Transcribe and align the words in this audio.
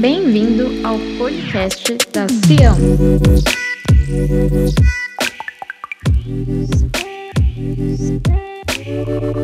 Bem-vindo 0.00 0.86
ao 0.86 0.96
podcast 1.18 1.98
da 2.12 2.26
Sião. 2.28 2.76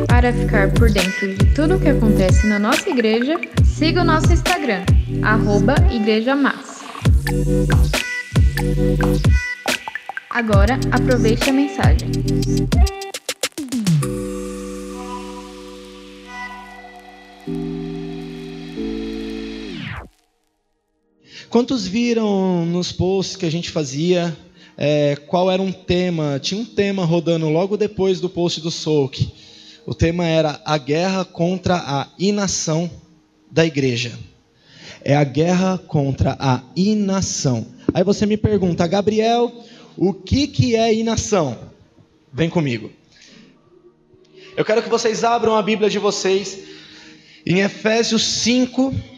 Para 0.07 0.33
ficar 0.33 0.73
por 0.73 0.91
dentro 0.91 1.35
de 1.35 1.55
tudo 1.55 1.75
o 1.75 1.81
que 1.81 1.89
acontece 1.89 2.47
na 2.47 2.59
nossa 2.61 2.89
igreja, 2.89 3.35
siga 3.65 4.03
o 4.03 4.05
nosso 4.05 4.33
Instagram, 4.33 4.85
arroba 5.23 5.75
Igreja 5.93 6.37
Massa. 6.37 6.85
Agora 10.31 10.79
aproveite 10.93 11.51
a 11.51 11.53
mensagem. 11.53 12.11
Quantos 21.55 21.87
viram 21.87 22.67
nos 22.67 22.91
posts 22.91 23.37
que 23.37 23.47
a 23.47 23.51
gente 23.51 23.71
fazia 23.71 24.37
é, 24.77 25.15
qual 25.29 25.49
era 25.49 25.63
um 25.63 25.71
tema? 25.71 26.41
Tinha 26.43 26.61
um 26.61 26.65
tema 26.65 27.05
rodando 27.05 27.49
logo 27.49 27.77
depois 27.77 28.19
do 28.19 28.29
post 28.29 28.61
do 28.61 28.73
Souk. 28.73 29.33
O 29.87 29.95
tema 29.95 30.27
era 30.27 30.61
a 30.65 30.77
guerra 30.77 31.25
contra 31.25 31.77
a 31.77 32.09
inação 32.19 32.91
da 33.53 33.65
igreja. 33.65 34.19
É 35.05 35.15
a 35.15 35.23
guerra 35.23 35.79
contra 35.79 36.37
a 36.41 36.61
inação. 36.75 37.65
Aí 37.95 38.03
você 38.03 38.27
me 38.27 38.37
pergunta, 38.37 38.85
Gabriel, 38.89 39.53
o 39.97 40.13
que, 40.13 40.49
que 40.49 40.75
é 40.75 40.93
inação? 40.93 41.57
Vem 42.33 42.51
comigo. 42.51 42.91
Eu 44.57 44.65
quero 44.65 44.83
que 44.83 44.89
vocês 44.89 45.23
abram 45.23 45.55
a 45.55 45.63
Bíblia 45.63 45.89
de 45.89 46.01
vocês 46.01 46.59
em 47.47 47.61
Efésios 47.61 48.25
5. 48.25 49.14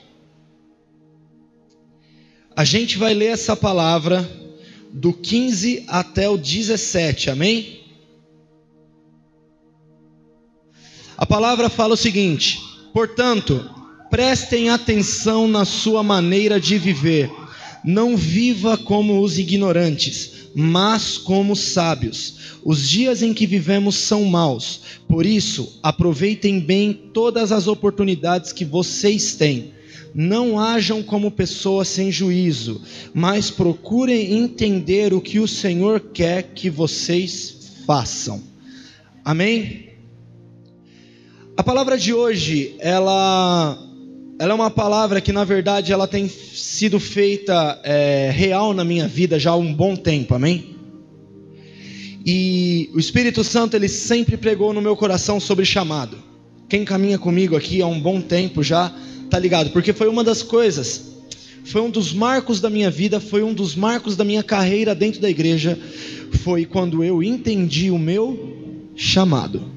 A 2.56 2.64
gente 2.64 2.96
vai 2.96 3.12
ler 3.12 3.26
essa 3.26 3.54
palavra 3.54 4.26
do 4.90 5.12
15 5.12 5.84
até 5.86 6.26
o 6.26 6.38
17, 6.38 7.28
amém? 7.28 7.80
A 11.18 11.26
palavra 11.26 11.68
fala 11.68 11.92
o 11.92 11.98
seguinte: 11.98 12.58
portanto, 12.94 13.70
prestem 14.10 14.70
atenção 14.70 15.46
na 15.46 15.66
sua 15.66 16.02
maneira 16.02 16.58
de 16.58 16.78
viver. 16.78 17.30
Não 17.84 18.16
viva 18.16 18.78
como 18.78 19.20
os 19.20 19.38
ignorantes, 19.38 20.48
mas 20.54 21.18
como 21.18 21.54
sábios. 21.54 22.56
Os 22.64 22.88
dias 22.88 23.22
em 23.22 23.34
que 23.34 23.46
vivemos 23.46 23.96
são 23.96 24.24
maus, 24.24 24.80
por 25.06 25.26
isso, 25.26 25.78
aproveitem 25.82 26.58
bem 26.58 26.94
todas 27.12 27.52
as 27.52 27.66
oportunidades 27.66 28.50
que 28.50 28.64
vocês 28.64 29.34
têm. 29.34 29.75
Não 30.18 30.58
hajam 30.58 31.02
como 31.02 31.30
pessoas 31.30 31.88
sem 31.88 32.10
juízo, 32.10 32.80
mas 33.12 33.50
procurem 33.50 34.32
entender 34.32 35.12
o 35.12 35.20
que 35.20 35.38
o 35.38 35.46
Senhor 35.46 36.00
quer 36.00 36.54
que 36.54 36.70
vocês 36.70 37.82
façam. 37.84 38.42
Amém? 39.22 39.90
A 41.54 41.62
palavra 41.62 41.98
de 41.98 42.14
hoje, 42.14 42.76
ela, 42.78 43.78
ela 44.38 44.52
é 44.52 44.54
uma 44.54 44.70
palavra 44.70 45.20
que 45.20 45.32
na 45.32 45.44
verdade 45.44 45.92
ela 45.92 46.08
tem 46.08 46.30
sido 46.30 46.98
feita 46.98 47.78
é, 47.84 48.30
real 48.34 48.72
na 48.72 48.86
minha 48.86 49.06
vida 49.06 49.38
já 49.38 49.50
há 49.50 49.56
um 49.56 49.74
bom 49.74 49.94
tempo, 49.94 50.34
amém? 50.34 50.76
E 52.24 52.88
o 52.94 52.98
Espírito 52.98 53.44
Santo 53.44 53.76
ele 53.76 53.88
sempre 53.88 54.38
pregou 54.38 54.72
no 54.72 54.80
meu 54.80 54.96
coração 54.96 55.38
sobre 55.38 55.66
chamado. 55.66 56.16
Quem 56.70 56.86
caminha 56.86 57.18
comigo 57.18 57.54
aqui 57.54 57.82
há 57.82 57.86
um 57.86 58.00
bom 58.00 58.18
tempo 58.18 58.62
já 58.62 58.90
tá 59.30 59.38
ligado? 59.38 59.70
Porque 59.70 59.92
foi 59.92 60.08
uma 60.08 60.24
das 60.24 60.42
coisas, 60.42 61.12
foi 61.64 61.80
um 61.80 61.90
dos 61.90 62.12
marcos 62.12 62.60
da 62.60 62.70
minha 62.70 62.90
vida, 62.90 63.20
foi 63.20 63.42
um 63.42 63.52
dos 63.52 63.74
marcos 63.74 64.16
da 64.16 64.24
minha 64.24 64.42
carreira 64.42 64.94
dentro 64.94 65.20
da 65.20 65.30
igreja, 65.30 65.78
foi 66.42 66.64
quando 66.64 67.02
eu 67.02 67.22
entendi 67.22 67.90
o 67.90 67.98
meu 67.98 68.92
chamado 68.94 69.76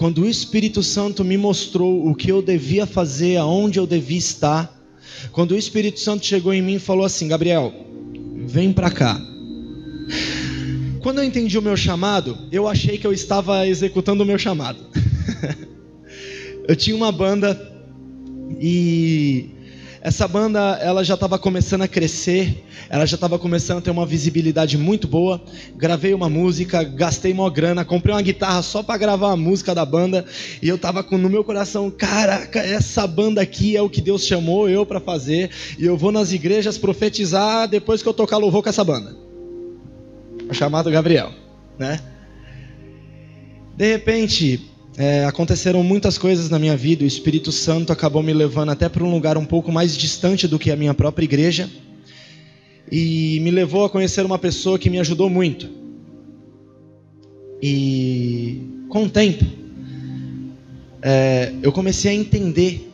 quando 0.00 0.22
o 0.22 0.26
Espírito 0.26 0.82
Santo 0.82 1.22
me 1.22 1.36
mostrou 1.36 2.08
o 2.08 2.14
que 2.14 2.32
eu 2.32 2.40
devia 2.40 2.86
fazer, 2.86 3.36
aonde 3.36 3.78
eu 3.78 3.86
devia 3.86 4.16
estar, 4.16 4.74
quando 5.30 5.50
o 5.50 5.56
Espírito 5.58 6.00
Santo 6.00 6.24
chegou 6.24 6.54
em 6.54 6.62
mim 6.62 6.76
e 6.76 6.78
falou 6.78 7.04
assim: 7.04 7.28
Gabriel, 7.28 7.70
vem 8.46 8.72
para 8.72 8.90
cá. 8.90 9.20
Quando 11.02 11.18
eu 11.18 11.24
entendi 11.24 11.58
o 11.58 11.62
meu 11.62 11.76
chamado, 11.76 12.38
eu 12.50 12.66
achei 12.66 12.96
que 12.96 13.06
eu 13.06 13.12
estava 13.12 13.66
executando 13.66 14.22
o 14.22 14.26
meu 14.26 14.38
chamado. 14.38 14.78
eu 16.70 16.76
tinha 16.76 16.94
uma 16.94 17.10
banda 17.10 17.60
e 18.60 19.50
essa 20.00 20.28
banda 20.28 20.78
ela 20.80 21.02
já 21.02 21.14
estava 21.14 21.36
começando 21.36 21.82
a 21.82 21.88
crescer, 21.88 22.64
ela 22.88 23.04
já 23.04 23.16
estava 23.16 23.40
começando 23.40 23.78
a 23.78 23.80
ter 23.80 23.90
uma 23.90 24.06
visibilidade 24.06 24.78
muito 24.78 25.08
boa. 25.08 25.42
Gravei 25.74 26.14
uma 26.14 26.28
música, 26.28 26.84
gastei 26.84 27.32
uma 27.32 27.50
grana, 27.50 27.84
comprei 27.84 28.14
uma 28.14 28.22
guitarra 28.22 28.62
só 28.62 28.84
para 28.84 28.96
gravar 28.98 29.32
a 29.32 29.36
música 29.36 29.74
da 29.74 29.84
banda 29.84 30.24
e 30.62 30.68
eu 30.68 30.76
estava 30.76 31.02
no 31.10 31.28
meu 31.28 31.42
coração, 31.42 31.90
caraca, 31.90 32.60
essa 32.60 33.04
banda 33.04 33.42
aqui 33.42 33.76
é 33.76 33.82
o 33.82 33.90
que 33.90 34.00
Deus 34.00 34.24
chamou 34.24 34.68
eu 34.68 34.86
para 34.86 35.00
fazer 35.00 35.50
e 35.76 35.84
eu 35.84 35.96
vou 35.96 36.12
nas 36.12 36.32
igrejas 36.32 36.78
profetizar 36.78 37.66
depois 37.66 38.00
que 38.00 38.08
eu 38.08 38.14
tocar 38.14 38.36
louvor 38.36 38.62
com 38.62 38.68
essa 38.68 38.84
banda. 38.84 39.16
Chamado 40.52 40.88
Gabriel, 40.88 41.32
né? 41.76 41.98
De 43.76 43.90
repente, 43.90 44.69
é, 45.00 45.24
aconteceram 45.24 45.82
muitas 45.82 46.18
coisas 46.18 46.50
na 46.50 46.58
minha 46.58 46.76
vida, 46.76 47.04
o 47.04 47.06
Espírito 47.06 47.50
Santo 47.50 47.90
acabou 47.90 48.22
me 48.22 48.34
levando 48.34 48.68
até 48.68 48.86
para 48.86 49.02
um 49.02 49.10
lugar 49.10 49.38
um 49.38 49.46
pouco 49.46 49.72
mais 49.72 49.96
distante 49.96 50.46
do 50.46 50.58
que 50.58 50.70
a 50.70 50.76
minha 50.76 50.92
própria 50.92 51.24
igreja, 51.24 51.70
e 52.92 53.40
me 53.40 53.50
levou 53.50 53.82
a 53.82 53.88
conhecer 53.88 54.26
uma 54.26 54.38
pessoa 54.38 54.78
que 54.78 54.90
me 54.90 55.00
ajudou 55.00 55.30
muito. 55.30 55.70
E 57.62 58.60
com 58.90 59.04
o 59.04 59.08
tempo, 59.08 59.42
é, 61.00 61.54
eu 61.62 61.72
comecei 61.72 62.10
a 62.10 62.14
entender 62.14 62.92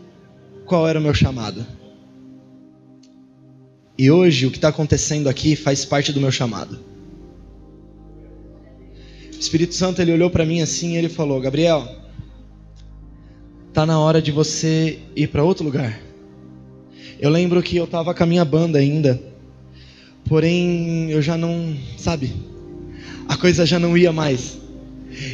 qual 0.65 0.87
era 0.87 1.01
o 1.01 1.03
meu 1.03 1.13
chamado. 1.13 1.67
E 3.99 4.13
hoje 4.13 4.47
o 4.47 4.53
que 4.53 4.59
está 4.59 4.69
acontecendo 4.69 5.29
aqui 5.29 5.57
faz 5.57 5.85
parte 5.85 6.13
do 6.13 6.21
meu 6.21 6.31
chamado. 6.31 6.79
O 9.37 9.39
Espírito 9.39 9.75
Santo 9.75 10.01
ele 10.01 10.13
olhou 10.13 10.31
para 10.31 10.47
mim 10.47 10.63
assim 10.63 10.95
e 10.95 10.97
ele 10.97 11.11
falou: 11.11 11.39
Gabriel, 11.41 11.87
tá 13.73 13.85
na 13.85 14.01
hora 14.01 14.23
de 14.23 14.33
você 14.33 14.99
ir 15.15 15.29
para 15.29 15.45
outro 15.45 15.63
lugar. 15.63 16.01
Eu 17.21 17.29
lembro 17.29 17.63
que 17.63 17.77
eu 17.77 17.85
estava 17.85 18.15
com 18.15 18.23
a 18.23 18.27
minha 18.27 18.45
banda 18.45 18.79
ainda, 18.79 19.21
porém 20.27 21.11
eu 21.11 21.21
já 21.21 21.37
não, 21.37 21.77
sabe, 21.99 22.35
a 23.29 23.37
coisa 23.37 23.67
já 23.67 23.79
não 23.79 23.97
ia 23.97 24.11
mais. 24.11 24.59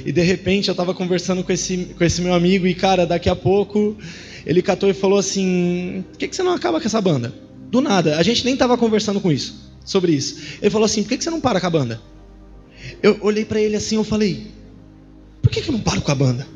E 0.04 0.10
de 0.10 0.22
repente 0.22 0.68
eu 0.68 0.72
estava 0.72 0.92
conversando 0.92 1.44
com 1.44 1.52
esse, 1.52 1.94
com 1.96 2.02
esse 2.02 2.20
meu 2.20 2.34
amigo 2.34 2.66
e 2.66 2.74
cara, 2.74 3.06
daqui 3.06 3.28
a 3.28 3.36
pouco 3.36 3.96
ele 4.44 4.62
catou 4.62 4.91
e 4.91 4.94
falou 4.94 5.18
assim: 5.18 6.04
por 6.10 6.18
que, 6.18 6.26
que 6.26 6.34
você 6.34 6.42
não 6.42 6.52
acaba 6.52 6.80
com 6.80 6.86
essa 6.86 7.00
banda? 7.00 7.32
Do 7.70 7.80
nada, 7.80 8.18
a 8.18 8.22
gente 8.24 8.44
nem 8.44 8.54
estava 8.54 8.76
conversando 8.76 9.20
com 9.20 9.30
isso, 9.30 9.70
sobre 9.84 10.12
isso. 10.12 10.58
Ele 10.60 10.70
falou 10.70 10.86
assim: 10.86 11.04
por 11.04 11.10
que, 11.10 11.18
que 11.18 11.24
você 11.24 11.30
não 11.30 11.41
para 11.41 11.60
com 11.60 11.66
a 11.68 11.70
banda? 11.70 12.11
Eu 13.02 13.18
olhei 13.20 13.44
para 13.44 13.60
ele 13.60 13.76
assim, 13.76 13.96
eu 13.96 14.04
falei: 14.04 14.50
Por 15.40 15.50
que, 15.50 15.60
que 15.60 15.68
eu 15.68 15.72
não 15.72 15.80
paro 15.80 16.00
com 16.00 16.12
a 16.12 16.14
banda? 16.14 16.46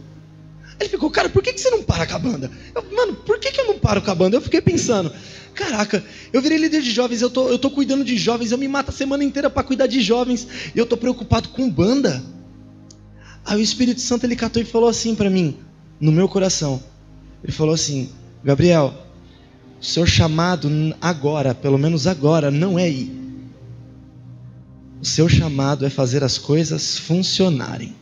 Ele 0.79 0.89
ficou, 0.91 1.11
cara, 1.11 1.29
por 1.29 1.43
que, 1.43 1.53
que 1.53 1.61
você 1.61 1.71
não 1.71 1.83
para 1.83 2.07
com 2.07 2.15
a 2.15 2.19
banda? 2.19 2.51
Eu, 2.75 2.85
Mano, 2.95 3.15
por 3.15 3.39
que, 3.39 3.51
que 3.51 3.61
eu 3.61 3.67
não 3.67 3.79
paro 3.79 4.03
com 4.03 4.11
a 4.11 4.15
banda? 4.15 4.37
Eu 4.37 4.43
fiquei 4.43 4.61
pensando, 4.61 5.11
caraca, 5.55 6.05
eu 6.33 6.43
virei 6.43 6.59
líder 6.59 6.83
de 6.83 6.91
jovens, 6.91 7.23
eu 7.23 7.31
tô, 7.31 7.49
eu 7.49 7.59
tô 7.59 7.71
cuidando 7.71 8.05
de 8.05 8.17
jovens, 8.17 8.53
eu 8.53 8.59
me 8.59 8.69
mato 8.69 8.91
a 8.91 8.93
semana 8.93 9.25
inteira 9.25 9.49
para 9.49 9.63
cuidar 9.63 9.87
de 9.87 10.03
jovens, 10.03 10.47
e 10.75 10.79
eu 10.79 10.85
tô 10.85 10.97
preocupado 10.97 11.49
com 11.49 11.69
banda. 11.71 12.23
Aí 13.45 13.59
o 13.59 13.63
Espírito 13.63 14.01
Santo 14.01 14.25
ele 14.25 14.37
catou 14.37 14.61
e 14.61 14.67
falou 14.67 14.89
assim 14.89 15.15
para 15.15 15.31
mim, 15.31 15.57
no 15.99 16.13
meu 16.13 16.29
coração. 16.29 16.83
Ele 17.43 17.53
falou 17.53 17.75
assim: 17.75 18.11
Gabriel, 18.45 18.93
seu 19.81 20.05
chamado 20.05 20.69
agora, 21.01 21.55
pelo 21.55 21.79
menos 21.79 22.07
agora, 22.07 22.51
não 22.51 22.79
é 22.79 22.91
ir. 22.91 23.26
O 25.07 25.09
seu 25.09 25.29
chamado 25.29 25.87
é 25.87 25.89
fazer 25.89 26.25
as 26.25 26.37
coisas 26.37 26.99
funcionarem. 26.99 27.95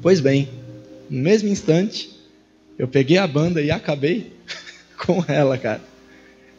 Pois 0.00 0.20
bem, 0.20 0.48
no 1.10 1.20
mesmo 1.20 1.48
instante, 1.48 2.10
eu 2.78 2.86
peguei 2.86 3.18
a 3.18 3.26
banda 3.26 3.60
e 3.60 3.72
acabei 3.72 4.32
com 5.04 5.24
ela, 5.26 5.58
cara. 5.58 5.80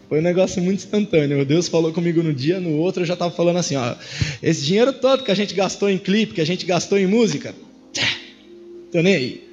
Foi 0.10 0.20
um 0.20 0.22
negócio 0.22 0.62
muito 0.62 0.80
instantâneo. 0.80 1.46
Deus 1.46 1.70
falou 1.70 1.94
comigo 1.94 2.22
no 2.22 2.34
dia, 2.34 2.60
no 2.60 2.72
outro 2.76 3.04
eu 3.04 3.08
já 3.08 3.14
estava 3.14 3.34
falando 3.34 3.56
assim: 3.56 3.78
ó, 3.78 3.96
esse 4.44 4.66
dinheiro 4.66 4.92
todo 4.92 5.24
que 5.24 5.32
a 5.32 5.36
gente 5.36 5.54
gastou 5.54 5.90
em 5.90 5.98
clipe, 5.98 6.34
que 6.34 6.42
a 6.42 6.46
gente 6.46 6.66
gastou 6.66 6.98
em 6.98 7.08
música, 7.08 7.56
tô 8.92 9.02
nem 9.02 9.16
aí. 9.16 9.50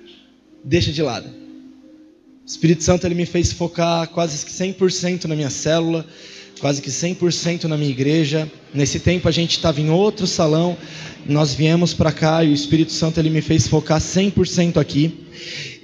Deixa 0.65 0.91
de 0.91 1.03
lado. 1.03 1.29
O 1.29 2.49
Espírito 2.49 2.83
Santo 2.83 3.07
ele 3.07 3.15
me 3.15 3.27
fez 3.27 3.53
focar 3.53 4.09
quase 4.09 4.45
100% 4.45 5.27
na 5.27 5.37
minha 5.37 5.51
célula, 5.51 6.05
quase 6.59 6.83
que 6.83 6.91
100% 6.91 7.65
na 7.65 7.77
minha 7.77 7.91
igreja. 7.91 8.51
Nesse 8.75 9.01
tempo 9.01 9.29
a 9.29 9.31
gente 9.31 9.53
estava 9.53 9.81
em 9.81 9.91
outro 9.91 10.27
salão, 10.27 10.77
nós 11.27 11.55
viemos 11.55 11.95
para 11.95 12.13
cá 12.13 12.45
e 12.45 12.51
o 12.51 12.55
Espírito 12.55 12.93
Santo 12.93 13.19
ele 13.19 13.31
me 13.31 13.41
fez 13.41 13.67
focar 13.67 14.01
100% 14.01 14.77
aqui. 14.77 15.27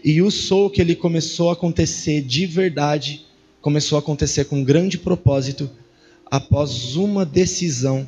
E 0.04 0.20
o 0.20 0.30
soul 0.30 0.68
que 0.68 0.80
ele 0.80 0.94
começou 0.94 1.50
a 1.50 1.54
acontecer 1.54 2.20
de 2.20 2.46
verdade, 2.46 3.24
começou 3.60 3.96
a 3.96 4.00
acontecer 4.00 4.44
com 4.44 4.58
um 4.58 4.64
grande 4.64 4.98
propósito 4.98 5.70
após 6.30 6.96
uma 6.96 7.24
decisão 7.24 8.06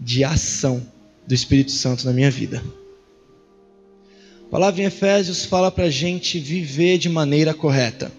de 0.00 0.24
ação 0.24 0.86
do 1.26 1.34
Espírito 1.34 1.72
Santo 1.72 2.06
na 2.06 2.12
minha 2.12 2.30
vida. 2.30 2.62
A 4.46 4.50
palavra 4.50 4.80
em 4.80 4.86
Efésios 4.86 5.44
fala 5.44 5.70
para 5.70 5.84
a 5.84 5.90
gente 5.90 6.38
viver 6.38 6.96
de 6.96 7.08
maneira 7.08 7.52
correta. 7.52 8.10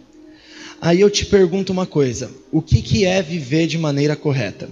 Aí 0.82 1.02
eu 1.02 1.10
te 1.10 1.26
pergunto 1.26 1.74
uma 1.74 1.86
coisa: 1.86 2.32
o 2.52 2.62
que, 2.62 2.82
que 2.82 3.06
é 3.06 3.22
viver 3.22 3.68
de 3.68 3.78
maneira 3.78 4.16
correta? 4.16 4.70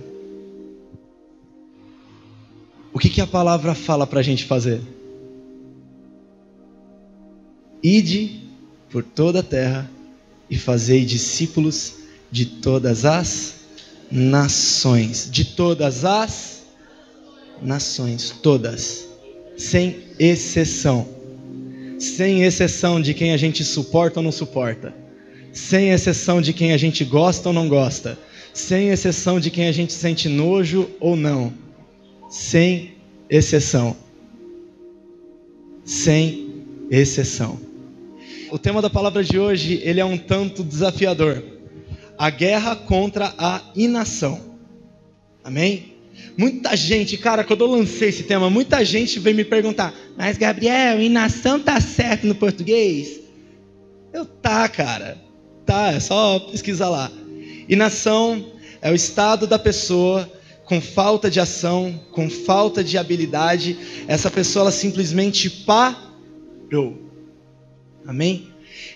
O 2.94 3.00
que, 3.00 3.10
que 3.10 3.22
a 3.22 3.28
palavra 3.28 3.76
fala 3.76 4.08
para 4.08 4.22
a 4.22 4.24
gente 4.24 4.46
fazer? 4.46 4.82
Ide 7.84 8.42
por 8.90 9.04
toda 9.04 9.42
a 9.42 9.44
terra 9.44 9.90
e 10.50 10.58
fazei 10.58 11.06
discípulos 11.06 11.94
de 12.32 12.46
todas 12.46 13.06
as 13.06 13.56
nações. 14.10 15.30
De 15.30 15.46
todas 15.46 16.06
as 16.06 16.64
nações, 17.62 18.32
todas, 18.42 19.08
sem 19.58 19.98
exceção. 20.18 21.08
Sem 22.00 22.44
exceção 22.44 23.02
de 23.02 23.14
quem 23.14 23.34
a 23.34 23.38
gente 23.38 23.64
suporta 23.64 24.20
ou 24.20 24.24
não 24.24 24.32
suporta 24.32 25.07
sem 25.52 25.90
exceção 25.90 26.42
de 26.42 26.54
quem 26.54 26.74
a 26.74 26.78
gente 26.78 27.04
gosta 27.04 27.50
ou 27.50 27.54
não 27.54 27.68
gosta, 27.68 28.18
sem 28.54 28.90
exceção 28.90 29.40
de 29.40 29.52
quem 29.52 29.68
a 29.68 29.72
gente 29.72 29.94
sente 29.94 30.28
nojo 30.28 30.90
ou 31.00 31.16
não, 31.16 31.54
sem 32.30 32.96
exceção. 33.30 33.96
Sem 35.86 36.66
exceção. 36.90 37.60
O 38.52 38.58
tema 38.58 38.82
da 38.82 38.90
palavra 38.90 39.24
de 39.24 39.38
hoje, 39.38 39.80
ele 39.84 40.00
é 40.00 40.06
um 40.06 40.18
tanto 40.18 40.64
desafiador. 40.64 41.44
A 42.18 42.30
guerra 42.30 42.76
contra 42.76 43.34
a 43.38 43.62
inação. 43.76 44.56
Amém? 45.44 45.94
Muita 46.38 46.76
gente, 46.76 47.16
cara, 47.18 47.44
quando 47.44 47.62
eu 47.62 47.68
lancei 47.68 48.10
esse 48.10 48.24
tema, 48.24 48.50
muita 48.50 48.84
gente 48.84 49.20
veio 49.20 49.36
me 49.36 49.46
perguntar: 49.46 49.94
"Mas 50.18 50.38
Gabriel, 50.38 51.02
inação 51.02 51.60
tá 51.60 51.80
certo 51.80 52.26
no 52.26 52.36
português?" 52.36 53.20
Eu 54.12 54.26
tá, 54.26 54.68
cara 54.68 55.27
tá, 55.68 55.92
é 55.92 56.00
só 56.00 56.40
pesquisar 56.40 56.90
lá. 56.90 57.12
Inação 57.68 58.44
é 58.82 58.90
o 58.90 58.96
estado 58.96 59.46
da 59.46 59.60
pessoa 59.60 60.32
com 60.64 60.82
falta 60.82 61.30
de 61.30 61.40
ação, 61.40 62.00
com 62.12 62.30
falta 62.30 62.84
de 62.84 62.98
habilidade. 62.98 63.78
Essa 64.08 64.32
pessoa 64.32 64.64
ela 64.64 64.72
simplesmente 64.72 65.50
parou. 65.50 66.98
Amém? 68.06 68.48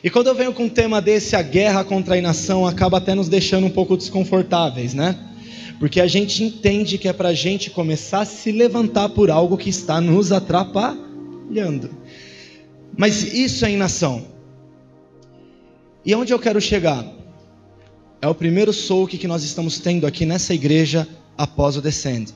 E 0.03 0.09
quando 0.09 0.27
eu 0.27 0.35
venho 0.35 0.53
com 0.53 0.65
um 0.65 0.69
tema 0.69 1.01
desse, 1.01 1.35
a 1.35 1.41
guerra 1.41 1.83
contra 1.83 2.15
a 2.15 2.17
inação 2.17 2.65
acaba 2.65 2.97
até 2.97 3.13
nos 3.13 3.27
deixando 3.27 3.67
um 3.67 3.69
pouco 3.69 3.97
desconfortáveis, 3.97 4.93
né? 4.93 5.17
Porque 5.79 5.99
a 5.99 6.07
gente 6.07 6.43
entende 6.43 6.97
que 6.97 7.07
é 7.07 7.13
para 7.13 7.29
a 7.29 7.33
gente 7.33 7.69
começar 7.69 8.21
a 8.21 8.25
se 8.25 8.51
levantar 8.51 9.09
por 9.09 9.29
algo 9.29 9.57
que 9.57 9.69
está 9.69 9.99
nos 9.99 10.31
atrapalhando. 10.31 11.89
Mas 12.95 13.33
isso 13.33 13.65
é 13.65 13.71
inação. 13.71 14.30
E 16.05 16.15
onde 16.15 16.33
eu 16.33 16.39
quero 16.39 16.59
chegar? 16.59 17.05
É 18.21 18.27
o 18.27 18.35
primeiro 18.35 18.73
soak 18.73 19.17
que 19.17 19.27
nós 19.27 19.43
estamos 19.43 19.79
tendo 19.79 20.05
aqui 20.07 20.25
nessa 20.25 20.53
igreja 20.53 21.07
após 21.37 21.77
o 21.77 21.81
Descend. 21.81 22.33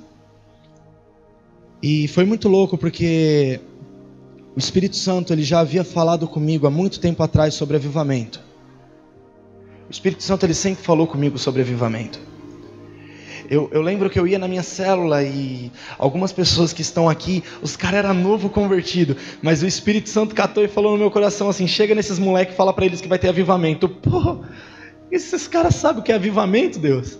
E 1.81 2.07
foi 2.07 2.25
muito 2.25 2.47
louco 2.47 2.77
porque 2.77 3.59
o 4.55 4.59
Espírito 4.59 4.95
Santo 4.95 5.33
ele 5.33 5.43
já 5.43 5.59
havia 5.59 5.83
falado 5.83 6.27
comigo 6.27 6.65
há 6.65 6.71
muito 6.71 6.99
tempo 6.99 7.21
atrás 7.21 7.53
sobre 7.53 7.75
avivamento. 7.75 8.39
O 9.87 9.91
Espírito 9.91 10.23
Santo 10.23 10.45
ele 10.45 10.53
sempre 10.53 10.83
falou 10.83 11.05
comigo 11.05 11.37
sobre 11.37 11.61
avivamento. 11.61 12.19
Eu, 13.49 13.69
eu, 13.71 13.81
lembro 13.81 14.09
que 14.09 14.19
eu 14.19 14.27
ia 14.27 14.39
na 14.39 14.47
minha 14.47 14.63
célula 14.63 15.23
e 15.23 15.71
algumas 15.97 16.31
pessoas 16.31 16.73
que 16.73 16.81
estão 16.81 17.09
aqui, 17.09 17.43
os 17.61 17.75
caras 17.75 17.99
eram 17.99 18.13
novo 18.13 18.49
convertido, 18.49 19.15
mas 19.41 19.61
o 19.61 19.67
Espírito 19.67 20.09
Santo 20.09 20.33
catou 20.33 20.63
e 20.63 20.67
falou 20.67 20.93
no 20.93 20.97
meu 20.97 21.11
coração 21.11 21.49
assim: 21.49 21.67
chega 21.67 21.95
nesses 21.95 22.19
moleques 22.19 22.53
e 22.53 22.57
fala 22.57 22.73
para 22.73 22.85
eles 22.85 23.01
que 23.01 23.07
vai 23.07 23.19
ter 23.19 23.29
avivamento. 23.29 23.87
Pô, 23.87 24.43
esses 25.11 25.47
caras 25.47 25.75
sabem 25.75 26.01
o 26.01 26.03
que 26.03 26.11
é 26.11 26.15
avivamento, 26.15 26.79
Deus? 26.79 27.19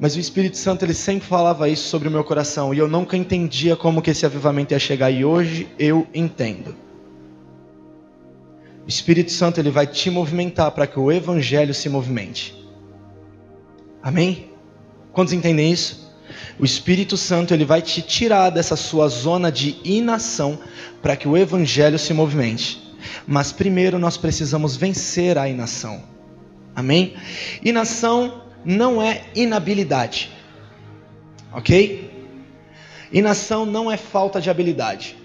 Mas 0.00 0.16
o 0.16 0.20
Espírito 0.20 0.56
Santo 0.56 0.84
ele 0.84 0.94
sempre 0.94 1.28
falava 1.28 1.68
isso 1.68 1.88
sobre 1.88 2.08
o 2.08 2.10
meu 2.10 2.24
coração 2.24 2.74
e 2.74 2.78
eu 2.78 2.88
nunca 2.88 3.16
entendia 3.16 3.76
como 3.76 4.02
que 4.02 4.10
esse 4.10 4.26
avivamento 4.26 4.74
ia 4.74 4.78
chegar 4.78 5.10
e 5.10 5.24
hoje 5.24 5.68
eu 5.78 6.06
entendo. 6.12 6.74
O 8.84 8.88
Espírito 8.88 9.30
Santo 9.30 9.60
ele 9.60 9.70
vai 9.70 9.86
te 9.86 10.10
movimentar 10.10 10.72
para 10.72 10.88
que 10.88 10.98
o 10.98 11.12
evangelho 11.12 11.72
se 11.72 11.88
movimente. 11.88 12.52
Amém? 14.02 14.51
Quantos 15.12 15.32
entendem 15.32 15.70
isso? 15.70 16.12
O 16.58 16.64
Espírito 16.64 17.16
Santo 17.16 17.52
ele 17.52 17.64
vai 17.64 17.82
te 17.82 18.00
tirar 18.00 18.50
dessa 18.50 18.76
sua 18.76 19.08
zona 19.08 19.50
de 19.50 19.76
inação 19.84 20.58
para 21.00 21.16
que 21.16 21.28
o 21.28 21.36
evangelho 21.36 21.98
se 21.98 22.14
movimente. 22.14 22.82
Mas 23.26 23.52
primeiro 23.52 23.98
nós 23.98 24.16
precisamos 24.16 24.76
vencer 24.76 25.36
a 25.36 25.48
inação. 25.48 26.02
Amém? 26.74 27.14
Inação 27.62 28.42
não 28.64 29.02
é 29.02 29.24
inabilidade. 29.34 30.30
OK? 31.52 32.10
Inação 33.12 33.66
não 33.66 33.90
é 33.90 33.96
falta 33.96 34.40
de 34.40 34.48
habilidade. 34.48 35.16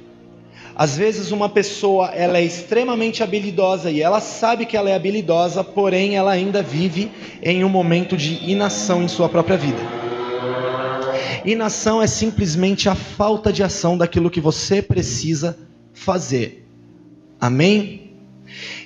Às 0.78 0.96
vezes 0.96 1.32
uma 1.32 1.50
pessoa 1.50 2.10
ela 2.10 2.38
é 2.38 2.44
extremamente 2.44 3.24
habilidosa 3.24 3.90
e 3.90 4.00
ela 4.00 4.22
sabe 4.22 4.64
que 4.64 4.78
ela 4.78 4.92
é 4.92 4.94
habilidosa, 4.94 5.64
porém 5.64 6.16
ela 6.16 6.32
ainda 6.32 6.62
vive 6.62 7.12
em 7.42 7.64
um 7.64 7.70
momento 7.70 8.16
de 8.16 8.48
inação 8.48 9.02
em 9.02 9.08
sua 9.08 9.28
própria 9.28 9.58
vida. 9.58 9.80
Inação 11.44 12.00
é 12.00 12.06
simplesmente 12.06 12.88
a 12.88 12.94
falta 12.94 13.52
de 13.52 13.64
ação 13.64 13.98
daquilo 13.98 14.30
que 14.30 14.40
você 14.40 14.80
precisa 14.80 15.58
fazer. 15.94 16.68
Amém? 17.42 18.12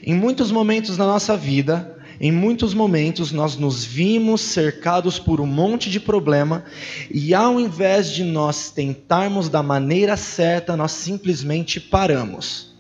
Em 0.02 0.14
muitos 0.14 0.50
momentos 0.50 0.98
na 0.98 1.06
nossa 1.06 1.36
vida, 1.36 1.98
em 2.24 2.32
muitos 2.32 2.76
momentos 2.76 3.32
nós 3.32 3.58
nos 3.58 3.84
vimos 3.84 4.42
cercados 4.42 5.18
por 5.18 5.42
um 5.42 5.48
monte 5.48 5.90
de 5.90 6.00
problema 6.00 6.64
e 7.10 7.34
ao 7.34 7.60
invés 7.60 8.12
de 8.12 8.24
nós 8.24 8.70
tentarmos 8.70 9.50
da 9.50 9.64
maneira 9.64 10.16
certa, 10.16 10.78
nós 10.78 10.92
simplesmente 10.92 11.80
paramos. 11.80 12.76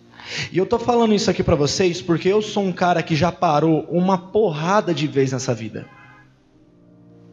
E 0.51 0.59
eu 0.59 0.65
tô 0.67 0.77
falando 0.77 1.15
isso 1.15 1.31
aqui 1.31 1.41
para 1.41 1.55
vocês 1.55 2.03
porque 2.03 2.29
eu 2.29 2.39
sou 2.39 2.63
um 2.63 2.71
cara 2.71 3.01
que 3.01 3.15
já 3.15 3.31
parou 3.31 3.87
uma 3.89 4.15
porrada 4.15 4.93
de 4.93 5.07
vez 5.07 5.31
nessa 5.31 5.55
vida. 5.55 5.87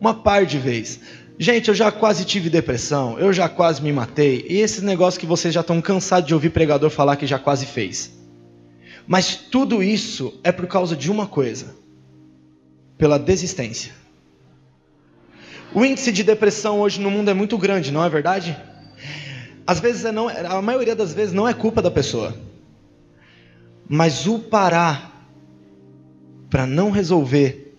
Uma 0.01 0.15
par 0.15 0.47
de 0.47 0.57
vez. 0.57 1.01
Gente, 1.39 1.69
eu 1.69 1.75
já 1.75 1.93
quase 1.93 2.25
tive 2.25 2.49
depressão, 2.49 3.19
eu 3.19 3.35
já 3.35 3.51
quase 3.51 3.83
me 3.83 3.93
matei, 3.93 4.47
e 4.49 4.57
esses 4.57 4.83
negócios 4.83 5.19
que 5.19 5.27
vocês 5.27 5.53
já 5.53 5.61
estão 5.61 5.81
cansados 5.83 6.27
de 6.27 6.33
ouvir 6.33 6.51
pregador 6.51 6.89
falar 6.89 7.17
que 7.17 7.27
já 7.27 7.39
quase 7.39 7.67
fez. 7.67 8.19
Mas 9.07 9.37
tudo 9.37 9.83
isso 9.83 10.41
é 10.43 10.51
por 10.51 10.67
causa 10.67 10.97
de 10.97 11.11
uma 11.11 11.27
coisa: 11.27 11.77
pela 12.99 13.19
desistência. 13.19 13.93
O 15.73 15.85
índice 15.85 16.11
de 16.11 16.25
depressão 16.25 16.81
hoje 16.81 17.01
no 17.01 17.11
mundo 17.11 17.31
é 17.31 17.35
muito 17.35 17.57
grande, 17.57 17.93
não 17.93 18.05
é 18.05 18.11
verdade? 18.11 18.59
Às 19.67 19.81
vezes 19.81 20.05
é 20.05 20.11
não, 20.11 20.29
a 20.29 20.61
maioria 20.61 20.97
das 20.97 21.15
vezes 21.15 21.33
não 21.33 21.47
é 21.47 21.55
culpa 21.55 21.81
da 21.81 21.91
pessoa. 21.91 22.35
Mas 23.89 24.27
o 24.27 24.39
parar 24.39 25.31
para 26.51 26.67
não 26.67 26.91
resolver 26.91 27.77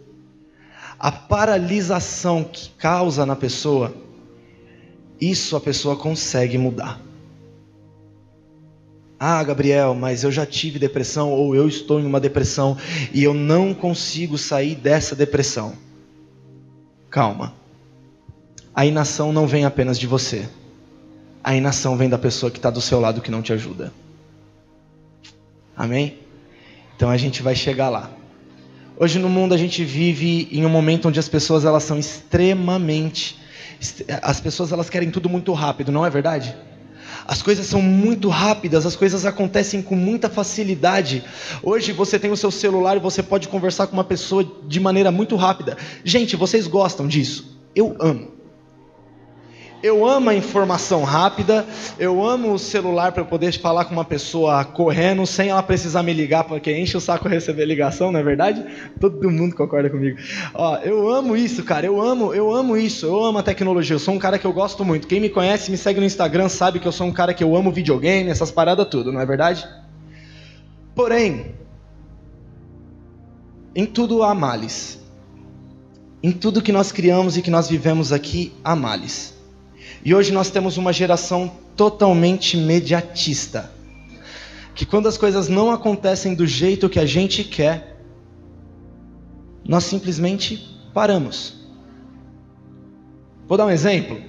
a 0.99 1.11
paralisação 1.11 2.43
que 2.43 2.69
causa 2.77 3.25
na 3.25 3.35
pessoa, 3.35 3.93
isso 5.19 5.55
a 5.55 5.61
pessoa 5.61 5.95
consegue 5.95 6.57
mudar. 6.57 7.08
Ah, 9.19 9.43
Gabriel, 9.43 9.93
mas 9.93 10.23
eu 10.23 10.31
já 10.31 10.45
tive 10.45 10.79
depressão 10.79 11.29
ou 11.31 11.53
eu 11.53 11.67
estou 11.67 11.99
em 11.99 12.05
uma 12.05 12.21
depressão 12.21 12.77
e 13.13 13.21
eu 13.21 13.33
não 13.33 13.73
consigo 13.73 14.37
sair 14.37 14.75
dessa 14.75 15.13
depressão. 15.13 15.73
Calma. 17.09 17.53
A 18.73 18.85
inação 18.85 19.33
não 19.33 19.45
vem 19.45 19.65
apenas 19.65 19.99
de 19.99 20.07
você. 20.07 20.47
A 21.43 21.53
inação 21.53 21.97
vem 21.97 22.07
da 22.07 22.17
pessoa 22.17 22.49
que 22.49 22.59
está 22.59 22.69
do 22.69 22.79
seu 22.79 22.99
lado 23.01 23.19
que 23.19 23.29
não 23.29 23.41
te 23.41 23.51
ajuda. 23.51 23.91
Amém? 25.75 26.17
Então 26.95 27.09
a 27.09 27.17
gente 27.17 27.41
vai 27.41 27.55
chegar 27.55 27.89
lá. 27.89 28.09
Hoje 28.97 29.19
no 29.19 29.27
mundo 29.27 29.53
a 29.53 29.57
gente 29.57 29.83
vive 29.83 30.47
em 30.49 30.65
um 30.65 30.69
momento 30.69 31.09
onde 31.09 31.19
as 31.19 31.27
pessoas 31.27 31.65
elas 31.65 31.83
são 31.83 31.97
extremamente, 31.97 33.37
as 34.21 34.39
pessoas 34.39 34.71
elas 34.71 34.89
querem 34.89 35.11
tudo 35.11 35.29
muito 35.29 35.51
rápido, 35.51 35.91
não 35.91 36.05
é 36.05 36.09
verdade? 36.09 36.55
As 37.29 37.43
coisas 37.43 37.67
são 37.67 37.79
muito 37.79 38.27
rápidas, 38.27 38.87
as 38.87 38.95
coisas 38.95 39.23
acontecem 39.23 39.83
com 39.83 39.95
muita 39.95 40.27
facilidade. 40.27 41.23
Hoje 41.61 41.91
você 41.91 42.17
tem 42.17 42.31
o 42.31 42.35
seu 42.35 42.49
celular 42.49 42.97
e 42.97 42.99
você 42.99 43.21
pode 43.21 43.47
conversar 43.47 43.85
com 43.85 43.93
uma 43.93 44.03
pessoa 44.03 44.43
de 44.67 44.79
maneira 44.79 45.11
muito 45.11 45.35
rápida. 45.35 45.77
Gente, 46.03 46.35
vocês 46.35 46.65
gostam 46.65 47.07
disso? 47.07 47.55
Eu 47.75 47.95
amo. 47.99 48.38
Eu 49.81 50.05
amo 50.05 50.29
a 50.29 50.35
informação 50.35 51.05
rápida, 51.05 51.65
eu 51.97 52.21
amo 52.25 52.51
o 52.51 52.59
celular 52.59 53.13
para 53.13 53.23
poder 53.23 53.57
falar 53.57 53.85
com 53.85 53.93
uma 53.93 54.03
pessoa 54.03 54.65
correndo 54.65 55.25
sem 55.25 55.49
ela 55.49 55.63
precisar 55.63 56.03
me 56.03 56.11
ligar, 56.11 56.43
porque 56.43 56.77
enche 56.77 56.97
o 56.97 56.99
saco 56.99 57.29
receber 57.29 57.63
ligação, 57.63 58.11
não 58.11 58.19
é 58.19 58.23
verdade? 58.23 58.65
Todo 58.99 59.31
mundo 59.31 59.55
concorda 59.55 59.89
comigo. 59.89 60.17
Ó, 60.53 60.75
eu 60.79 61.09
amo 61.09 61.37
isso, 61.37 61.63
cara, 61.63 61.85
eu 61.85 62.01
amo, 62.01 62.33
eu 62.33 62.53
amo 62.53 62.75
isso, 62.75 63.05
eu 63.05 63.23
amo 63.23 63.37
a 63.37 63.43
tecnologia, 63.43 63.95
eu 63.95 63.99
sou 63.99 64.13
um 64.13 64.19
cara 64.19 64.37
que 64.37 64.45
eu 64.45 64.51
gosto 64.51 64.83
muito. 64.83 65.07
Quem 65.07 65.21
me 65.21 65.29
conhece, 65.29 65.71
me 65.71 65.77
segue 65.77 66.01
no 66.01 66.05
Instagram, 66.05 66.49
sabe 66.49 66.79
que 66.79 66.87
eu 66.87 66.91
sou 66.91 67.07
um 67.07 67.13
cara 67.13 67.33
que 67.33 67.43
eu 67.43 67.55
amo 67.55 67.71
videogame, 67.71 68.29
essas 68.29 68.51
paradas 68.51 68.85
tudo, 68.89 69.13
não 69.13 69.21
é 69.21 69.25
verdade? 69.25 69.65
Porém, 70.93 71.55
em 73.73 73.85
tudo 73.85 74.23
há 74.23 74.35
males. 74.35 74.99
Em 76.21 76.33
tudo 76.33 76.61
que 76.61 76.73
nós 76.73 76.91
criamos 76.91 77.37
e 77.37 77.41
que 77.41 77.49
nós 77.49 77.69
vivemos 77.69 78.11
aqui, 78.11 78.51
há 78.61 78.75
males. 78.75 79.38
E 80.03 80.13
hoje 80.13 80.31
nós 80.31 80.49
temos 80.49 80.77
uma 80.77 80.93
geração 80.93 81.51
totalmente 81.75 82.57
mediatista. 82.57 83.71
Que 84.73 84.85
quando 84.85 85.07
as 85.07 85.17
coisas 85.17 85.49
não 85.49 85.71
acontecem 85.71 86.33
do 86.33 86.47
jeito 86.47 86.89
que 86.89 86.99
a 86.99 87.05
gente 87.05 87.43
quer, 87.43 87.97
nós 89.67 89.83
simplesmente 89.83 90.57
paramos. 90.93 91.59
Vou 93.47 93.57
dar 93.57 93.65
um 93.65 93.71
exemplo. 93.71 94.21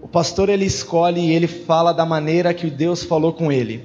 O 0.00 0.08
pastor 0.08 0.48
ele 0.48 0.64
escolhe 0.64 1.20
e 1.20 1.32
ele 1.32 1.46
fala 1.46 1.92
da 1.92 2.04
maneira 2.04 2.52
que 2.52 2.68
Deus 2.68 3.04
falou 3.04 3.32
com 3.32 3.52
ele, 3.52 3.84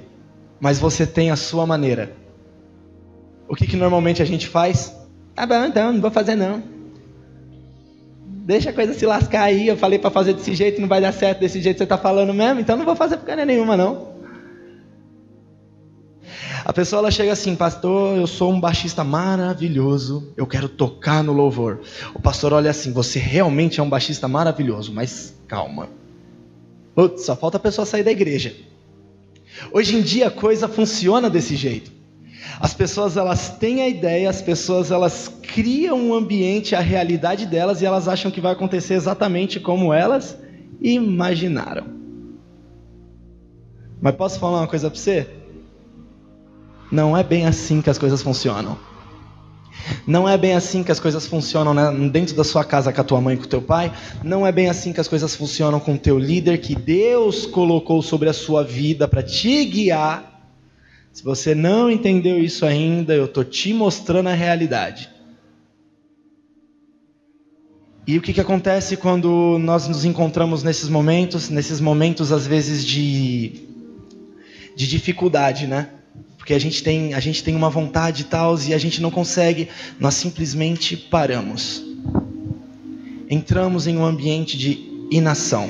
mas 0.58 0.78
você 0.78 1.06
tem 1.06 1.30
a 1.30 1.36
sua 1.36 1.64
maneira. 1.64 2.16
O 3.48 3.54
que, 3.54 3.66
que 3.66 3.76
normalmente 3.76 4.20
a 4.20 4.24
gente 4.24 4.48
faz? 4.48 4.94
Tá 5.34 5.46
bom, 5.46 5.64
então, 5.64 5.92
não 5.92 6.00
vou 6.00 6.10
fazer 6.10 6.34
não. 6.34 6.77
Deixa 8.48 8.70
a 8.70 8.72
coisa 8.72 8.94
se 8.94 9.04
lascar 9.04 9.42
aí. 9.42 9.68
Eu 9.68 9.76
falei 9.76 9.98
para 9.98 10.08
fazer 10.08 10.32
desse 10.32 10.54
jeito, 10.54 10.80
não 10.80 10.88
vai 10.88 11.02
dar 11.02 11.12
certo 11.12 11.40
desse 11.40 11.60
jeito 11.60 11.74
que 11.76 11.78
você 11.80 11.84
está 11.84 11.98
falando 11.98 12.32
mesmo, 12.32 12.58
então 12.58 12.78
não 12.78 12.86
vou 12.86 12.96
fazer 12.96 13.18
porcaria 13.18 13.44
nenhuma, 13.44 13.76
não. 13.76 14.16
A 16.64 16.72
pessoa 16.72 17.00
ela 17.00 17.10
chega 17.10 17.30
assim, 17.30 17.54
pastor, 17.54 18.16
eu 18.16 18.26
sou 18.26 18.50
um 18.50 18.58
baixista 18.58 19.04
maravilhoso, 19.04 20.32
eu 20.34 20.46
quero 20.46 20.66
tocar 20.66 21.22
no 21.22 21.34
louvor. 21.34 21.80
O 22.14 22.22
pastor 22.22 22.54
olha 22.54 22.70
assim, 22.70 22.90
você 22.90 23.18
realmente 23.18 23.80
é 23.80 23.82
um 23.82 23.88
baixista 23.90 24.26
maravilhoso, 24.26 24.94
mas 24.94 25.34
calma. 25.46 25.90
Putz, 26.94 27.26
só 27.26 27.36
falta 27.36 27.58
a 27.58 27.60
pessoa 27.60 27.84
sair 27.84 28.02
da 28.02 28.10
igreja. 28.10 28.56
Hoje 29.70 29.94
em 29.94 30.00
dia 30.00 30.28
a 30.28 30.30
coisa 30.30 30.66
funciona 30.66 31.28
desse 31.28 31.54
jeito. 31.54 31.97
As 32.60 32.74
pessoas 32.74 33.16
elas 33.16 33.50
têm 33.50 33.82
a 33.82 33.88
ideia, 33.88 34.28
as 34.28 34.42
pessoas 34.42 34.90
elas 34.90 35.28
criam 35.42 35.98
um 35.98 36.14
ambiente, 36.14 36.74
a 36.74 36.80
realidade 36.80 37.46
delas 37.46 37.82
e 37.82 37.86
elas 37.86 38.08
acham 38.08 38.30
que 38.30 38.40
vai 38.40 38.52
acontecer 38.52 38.94
exatamente 38.94 39.60
como 39.60 39.92
elas 39.92 40.38
imaginaram. 40.80 41.86
Mas 44.00 44.14
posso 44.14 44.38
falar 44.38 44.58
uma 44.58 44.68
coisa 44.68 44.90
para 44.90 44.98
você? 44.98 45.26
Não 46.90 47.16
é 47.16 47.22
bem 47.22 47.46
assim 47.46 47.82
que 47.82 47.90
as 47.90 47.98
coisas 47.98 48.22
funcionam. 48.22 48.78
Não 50.06 50.28
é 50.28 50.36
bem 50.36 50.54
assim 50.54 50.82
que 50.82 50.92
as 50.92 51.00
coisas 51.00 51.26
funcionam 51.26 51.74
né? 51.74 51.90
dentro 52.08 52.34
da 52.34 52.44
sua 52.44 52.64
casa 52.64 52.92
com 52.92 53.00
a 53.00 53.04
tua 53.04 53.20
mãe 53.20 53.34
e 53.34 53.38
com 53.38 53.44
o 53.44 53.48
teu 53.48 53.62
pai. 53.62 53.92
Não 54.22 54.46
é 54.46 54.52
bem 54.52 54.68
assim 54.68 54.92
que 54.92 55.00
as 55.00 55.08
coisas 55.08 55.34
funcionam 55.34 55.78
com 55.78 55.94
o 55.94 55.98
teu 55.98 56.18
líder 56.18 56.58
que 56.58 56.74
Deus 56.74 57.46
colocou 57.46 58.02
sobre 58.02 58.28
a 58.28 58.32
sua 58.32 58.62
vida 58.64 59.06
para 59.06 59.22
te 59.22 59.64
guiar 59.64 60.37
se 61.18 61.24
você 61.24 61.52
não 61.52 61.90
entendeu 61.90 62.38
isso 62.38 62.64
ainda, 62.64 63.12
eu 63.12 63.24
estou 63.24 63.42
te 63.42 63.72
mostrando 63.72 64.28
a 64.28 64.34
realidade. 64.34 65.10
E 68.06 68.16
o 68.16 68.22
que, 68.22 68.32
que 68.32 68.40
acontece 68.40 68.96
quando 68.96 69.58
nós 69.58 69.88
nos 69.88 70.04
encontramos 70.04 70.62
nesses 70.62 70.88
momentos, 70.88 71.50
nesses 71.50 71.80
momentos 71.80 72.30
às 72.30 72.46
vezes 72.46 72.86
de, 72.86 73.66
de 74.76 74.86
dificuldade, 74.86 75.66
né? 75.66 75.88
Porque 76.36 76.54
a 76.54 76.58
gente 76.60 76.84
tem, 76.84 77.12
a 77.12 77.18
gente 77.18 77.42
tem 77.42 77.56
uma 77.56 77.68
vontade 77.68 78.22
e 78.22 78.26
tal 78.26 78.56
e 78.60 78.72
a 78.72 78.78
gente 78.78 79.02
não 79.02 79.10
consegue, 79.10 79.68
nós 79.98 80.14
simplesmente 80.14 80.96
paramos. 80.96 81.82
Entramos 83.28 83.88
em 83.88 83.96
um 83.96 84.04
ambiente 84.04 84.56
de 84.56 85.08
inação. 85.10 85.68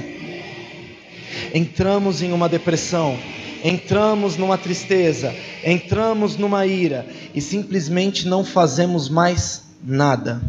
Entramos 1.54 2.22
em 2.22 2.32
uma 2.32 2.48
depressão 2.48 3.18
entramos 3.62 4.36
numa 4.36 4.56
tristeza, 4.56 5.34
entramos 5.64 6.36
numa 6.36 6.66
ira 6.66 7.06
e 7.34 7.40
simplesmente 7.40 8.28
não 8.28 8.44
fazemos 8.44 9.08
mais 9.08 9.68
nada. 9.82 10.40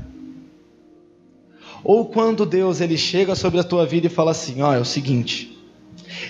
Ou 1.83 2.05
quando 2.05 2.45
Deus 2.45 2.81
ele 2.81 2.97
chega 2.97 3.35
sobre 3.35 3.59
a 3.59 3.63
tua 3.63 3.85
vida 3.85 4.07
e 4.07 4.09
fala 4.09 4.31
assim: 4.31 4.61
"Ó, 4.61 4.73
é 4.73 4.79
o 4.79 4.85
seguinte, 4.85 5.57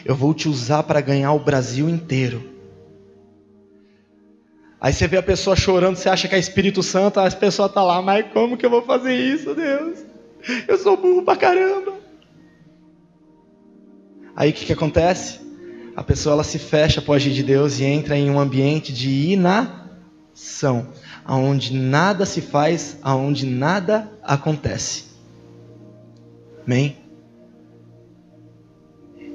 eu 0.06 0.15
vou 0.15 0.34
te 0.34 0.48
usar 0.48 0.84
para 0.84 1.01
ganhar 1.01 1.34
o 1.34 1.39
Brasil 1.39 1.89
inteiro". 1.89 2.44
Aí 4.82 4.94
você 4.94 5.08
vê 5.08 5.18
a 5.18 5.24
pessoa 5.24 5.58
chorando, 5.58 5.98
você 5.98 6.08
acha 6.08 6.27
que 6.27 6.36
é 6.36 6.39
Espírito 6.39 6.82
Santo, 6.82 7.20
a 7.20 7.29
pessoa 7.29 7.68
tá 7.68 7.84
lá, 7.84 8.01
mas 8.01 8.25
como 8.32 8.56
que 8.56 8.65
eu 8.65 8.70
vou 8.70 8.82
fazer 8.84 9.13
isso, 9.13 9.53
Deus? 9.53 10.00
Eu 10.65 10.77
sou 10.77 10.96
burro 10.96 11.24
pra 11.24 11.36
caramba. 11.36 11.99
Aí 14.39 14.50
o 14.50 14.53
que, 14.53 14.65
que 14.65 14.74
acontece? 14.74 15.50
a 16.00 16.03
pessoa 16.03 16.31
ela 16.31 16.46
se 16.46 16.58
fecha 16.58 17.01
para 17.01 17.15
agir 17.15 17.34
de 17.34 17.43
Deus 17.43 17.81
e 17.81 17.84
entra 17.84 18.17
em 18.17 18.31
um 18.31 18.39
ambiente 18.39 18.93
de 18.93 19.34
inação, 19.34 20.88
aonde 21.25 21.74
nada 21.74 22.25
se 22.25 22.39
faz, 22.39 22.98
aonde 23.01 23.46
nada 23.46 24.10
acontece. 24.24 25.08
Amém? 26.65 26.96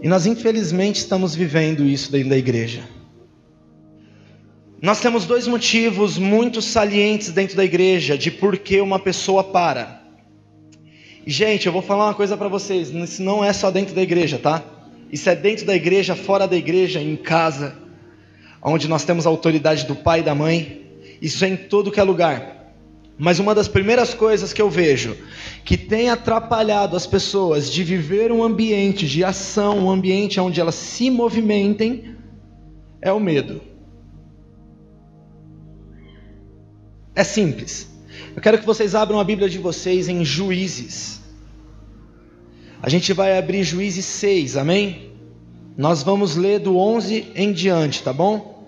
E 0.03 0.09
nós 0.09 0.25
infelizmente 0.25 0.97
estamos 0.97 1.35
vivendo 1.35 1.85
isso 1.85 2.11
dentro 2.11 2.31
da 2.31 2.39
igreja. 2.39 2.83
Nós 4.81 5.01
temos 5.01 5.27
dois 5.27 5.47
motivos 5.47 6.17
muito 6.17 6.63
salientes 6.63 7.31
dentro 7.31 7.59
da 7.59 7.65
igreja 7.65 8.17
de 8.17 8.31
por 8.31 8.57
que 8.57 8.81
uma 8.81 8.99
pessoa 8.99 9.45
para. 9.45 10.03
Gente, 11.27 11.67
eu 11.67 11.73
vou 11.75 11.83
falar 11.83 12.07
uma 12.07 12.15
coisa 12.15 12.39
para 12.39 12.49
vocês, 12.49 12.89
isso 12.89 13.23
não 13.23 13.45
é 13.45 13.53
só 13.53 13.71
dentro 13.71 13.95
da 13.95 14.01
igreja, 14.01 14.39
tá? 14.39 14.74
Isso 15.11 15.29
é 15.29 15.35
dentro 15.35 15.65
da 15.65 15.75
igreja, 15.75 16.15
fora 16.15 16.47
da 16.47 16.57
igreja, 16.57 17.01
em 17.01 17.17
casa, 17.17 17.77
onde 18.63 18.89
nós 18.89 19.05
temos 19.05 19.27
a 19.27 19.31
autoridade 19.31 19.87
do 19.87 19.95
pai 19.95 20.21
e 20.21 20.23
da 20.23 20.35
mãe. 20.35 20.83
Isso 21.21 21.45
é 21.45 21.49
em 21.49 21.57
todo 21.57 21.91
que 21.91 22.01
é 22.01 22.03
lugar. 22.03 22.55
Mas 23.17 23.39
uma 23.39 23.55
das 23.55 23.69
primeiras 23.69 24.13
coisas 24.13 24.53
que 24.53 24.61
eu 24.61 24.69
vejo 24.69 25.17
que 25.65 25.77
tem 25.77 26.11
atrapalhado 26.11 26.97
as 26.97 27.07
pessoas 27.07 27.71
de 27.71 27.85
viver 27.85 28.33
um 28.33 28.43
ambiente 28.43 29.07
de 29.07 29.23
ação, 29.23 29.87
um 29.87 29.91
ambiente 29.91 30.41
onde 30.41 30.61
elas 30.61 30.75
se 30.75 31.11
movimentem, 31.11 32.17
é 33.01 33.13
o 33.13 33.21
medo. 33.21 33.61
É 37.15 37.23
simples. 37.23 37.89
Eu 38.35 38.43
quero 38.43 38.59
que 38.59 38.67
vocês 38.67 38.95
abram 38.95 39.21
a 39.21 39.25
Bíblia 39.25 39.49
de 39.49 39.59
vocês 39.59 40.09
em 40.09 40.25
Juízes. 40.25 41.21
A 42.85 42.91
gente 42.91 43.15
vai 43.15 43.39
abrir 43.39 43.65
Juízes 43.65 44.05
6, 44.05 44.59
amém? 44.59 45.11
Nós 45.75 46.03
vamos 46.03 46.37
ler 46.37 46.59
do 46.59 46.77
11 46.77 47.33
em 47.35 47.51
diante, 47.51 48.03
tá 48.03 48.13
bom? 48.13 48.63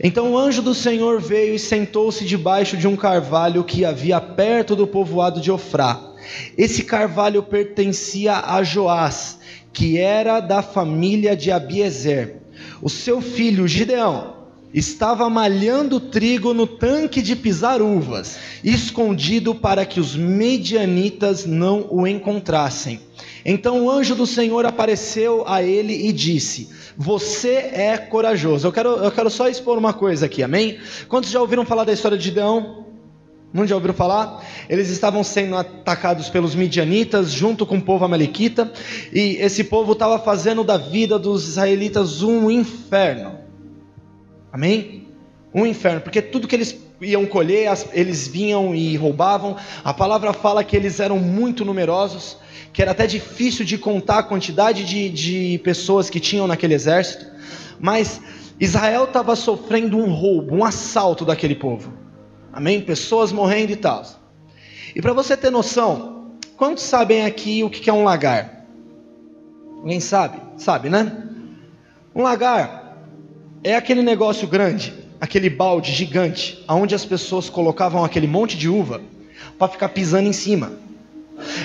Então 0.00 0.30
o 0.30 0.38
anjo 0.38 0.62
do 0.62 0.72
Senhor 0.72 1.20
veio 1.20 1.52
e 1.52 1.58
sentou-se 1.58 2.24
debaixo 2.24 2.76
de 2.76 2.86
um 2.86 2.94
carvalho 2.94 3.64
que 3.64 3.84
havia 3.84 4.20
perto 4.20 4.76
do 4.76 4.86
povoado 4.86 5.40
de 5.40 5.50
Ofrá. 5.50 6.00
Esse 6.56 6.84
carvalho 6.84 7.42
pertencia 7.42 8.36
a 8.36 8.62
Joás, 8.62 9.40
que 9.72 9.98
era 9.98 10.38
da 10.38 10.62
família 10.62 11.36
de 11.36 11.50
Abiezer. 11.50 12.36
O 12.80 12.88
seu 12.88 13.20
filho 13.20 13.66
Gideão 13.66 14.39
estava 14.72 15.28
malhando 15.28 15.98
trigo 15.98 16.54
no 16.54 16.66
tanque 16.66 17.20
de 17.20 17.34
pisar 17.34 17.82
uvas, 17.82 18.38
escondido 18.62 19.54
para 19.54 19.84
que 19.84 19.98
os 19.98 20.14
medianitas 20.14 21.44
não 21.44 21.86
o 21.90 22.06
encontrassem. 22.06 23.00
Então 23.44 23.84
o 23.84 23.90
anjo 23.90 24.14
do 24.14 24.26
Senhor 24.26 24.64
apareceu 24.66 25.44
a 25.46 25.62
ele 25.62 26.08
e 26.08 26.12
disse: 26.12 26.68
Você 26.96 27.70
é 27.72 27.96
corajoso. 27.96 28.66
Eu 28.66 28.72
quero, 28.72 28.90
eu 28.90 29.10
quero 29.10 29.30
só 29.30 29.48
expor 29.48 29.78
uma 29.78 29.92
coisa 29.92 30.26
aqui, 30.26 30.42
amém? 30.42 30.78
Quantos 31.08 31.30
já 31.30 31.40
ouviram 31.40 31.64
falar 31.64 31.84
da 31.84 31.92
história 31.92 32.18
de 32.18 32.24
Gideão? 32.24 32.86
Muitos 33.52 33.70
já 33.70 33.74
ouviram 33.74 33.94
falar? 33.94 34.44
Eles 34.68 34.90
estavam 34.90 35.24
sendo 35.24 35.56
atacados 35.56 36.28
pelos 36.28 36.54
midianitas 36.54 37.32
junto 37.32 37.66
com 37.66 37.78
o 37.78 37.82
povo 37.82 38.04
amalequita, 38.04 38.72
e 39.12 39.38
esse 39.40 39.64
povo 39.64 39.92
estava 39.92 40.20
fazendo 40.20 40.62
da 40.62 40.76
vida 40.76 41.18
dos 41.18 41.48
israelitas 41.48 42.22
um 42.22 42.48
inferno. 42.48 43.49
Amém? 44.52 45.08
Um 45.52 45.66
inferno, 45.66 46.00
porque 46.00 46.22
tudo 46.22 46.46
que 46.46 46.54
eles 46.54 46.76
iam 47.00 47.26
colher, 47.26 47.72
eles 47.92 48.28
vinham 48.28 48.74
e 48.74 48.96
roubavam. 48.96 49.56
A 49.82 49.92
palavra 49.92 50.32
fala 50.32 50.62
que 50.62 50.76
eles 50.76 51.00
eram 51.00 51.18
muito 51.18 51.64
numerosos, 51.64 52.36
que 52.72 52.82
era 52.82 52.92
até 52.92 53.06
difícil 53.06 53.64
de 53.64 53.78
contar 53.78 54.18
a 54.18 54.22
quantidade 54.22 54.84
de, 54.84 55.08
de 55.08 55.60
pessoas 55.64 56.08
que 56.10 56.20
tinham 56.20 56.46
naquele 56.46 56.74
exército. 56.74 57.26
Mas 57.80 58.20
Israel 58.60 59.04
estava 59.04 59.34
sofrendo 59.34 59.96
um 59.96 60.12
roubo, 60.12 60.54
um 60.54 60.64
assalto 60.64 61.24
daquele 61.24 61.54
povo. 61.54 61.92
Amém? 62.52 62.80
Pessoas 62.80 63.32
morrendo 63.32 63.72
e 63.72 63.76
tal. 63.76 64.04
E 64.94 65.00
para 65.00 65.12
você 65.12 65.36
ter 65.36 65.50
noção, 65.50 66.32
quantos 66.56 66.84
sabem 66.84 67.24
aqui 67.24 67.64
o 67.64 67.70
que 67.70 67.88
é 67.88 67.92
um 67.92 68.04
lagar? 68.04 68.66
Alguém 69.78 70.00
sabe? 70.00 70.38
Sabe, 70.58 70.90
né? 70.90 71.26
Um 72.14 72.22
lagar 72.22 72.79
é 73.62 73.74
aquele 73.74 74.02
negócio 74.02 74.48
grande, 74.48 74.92
aquele 75.20 75.50
balde 75.50 75.92
gigante, 75.92 76.64
onde 76.68 76.94
as 76.94 77.04
pessoas 77.04 77.50
colocavam 77.50 78.04
aquele 78.04 78.26
monte 78.26 78.56
de 78.56 78.68
uva 78.68 79.02
para 79.58 79.68
ficar 79.68 79.90
pisando 79.90 80.28
em 80.28 80.32
cima. 80.32 80.72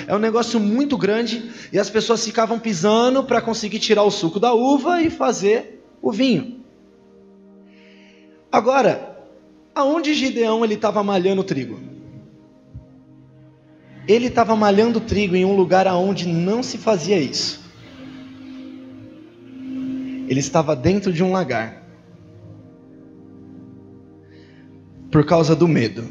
É 0.06 0.14
um 0.14 0.18
negócio 0.18 0.58
muito 0.58 0.96
grande 0.96 1.50
e 1.72 1.78
as 1.78 1.90
pessoas 1.90 2.24
ficavam 2.24 2.58
pisando 2.58 3.24
para 3.24 3.40
conseguir 3.40 3.78
tirar 3.78 4.02
o 4.02 4.10
suco 4.10 4.40
da 4.40 4.52
uva 4.52 5.02
e 5.02 5.10
fazer 5.10 5.82
o 6.00 6.12
vinho. 6.12 6.60
Agora, 8.50 9.18
aonde 9.74 10.14
Gideão 10.14 10.64
ele 10.64 10.74
estava 10.74 11.02
malhando 11.02 11.44
trigo? 11.44 11.80
Ele 14.08 14.28
estava 14.28 14.54
malhando 14.54 15.00
trigo 15.00 15.34
em 15.34 15.44
um 15.44 15.56
lugar 15.56 15.86
aonde 15.88 16.28
não 16.28 16.62
se 16.62 16.78
fazia 16.78 17.18
isso. 17.18 17.60
Ele 20.28 20.40
estava 20.40 20.74
dentro 20.76 21.12
de 21.12 21.22
um 21.22 21.32
lagar. 21.32 21.85
Por 25.16 25.24
causa 25.24 25.56
do 25.56 25.66
medo. 25.66 26.04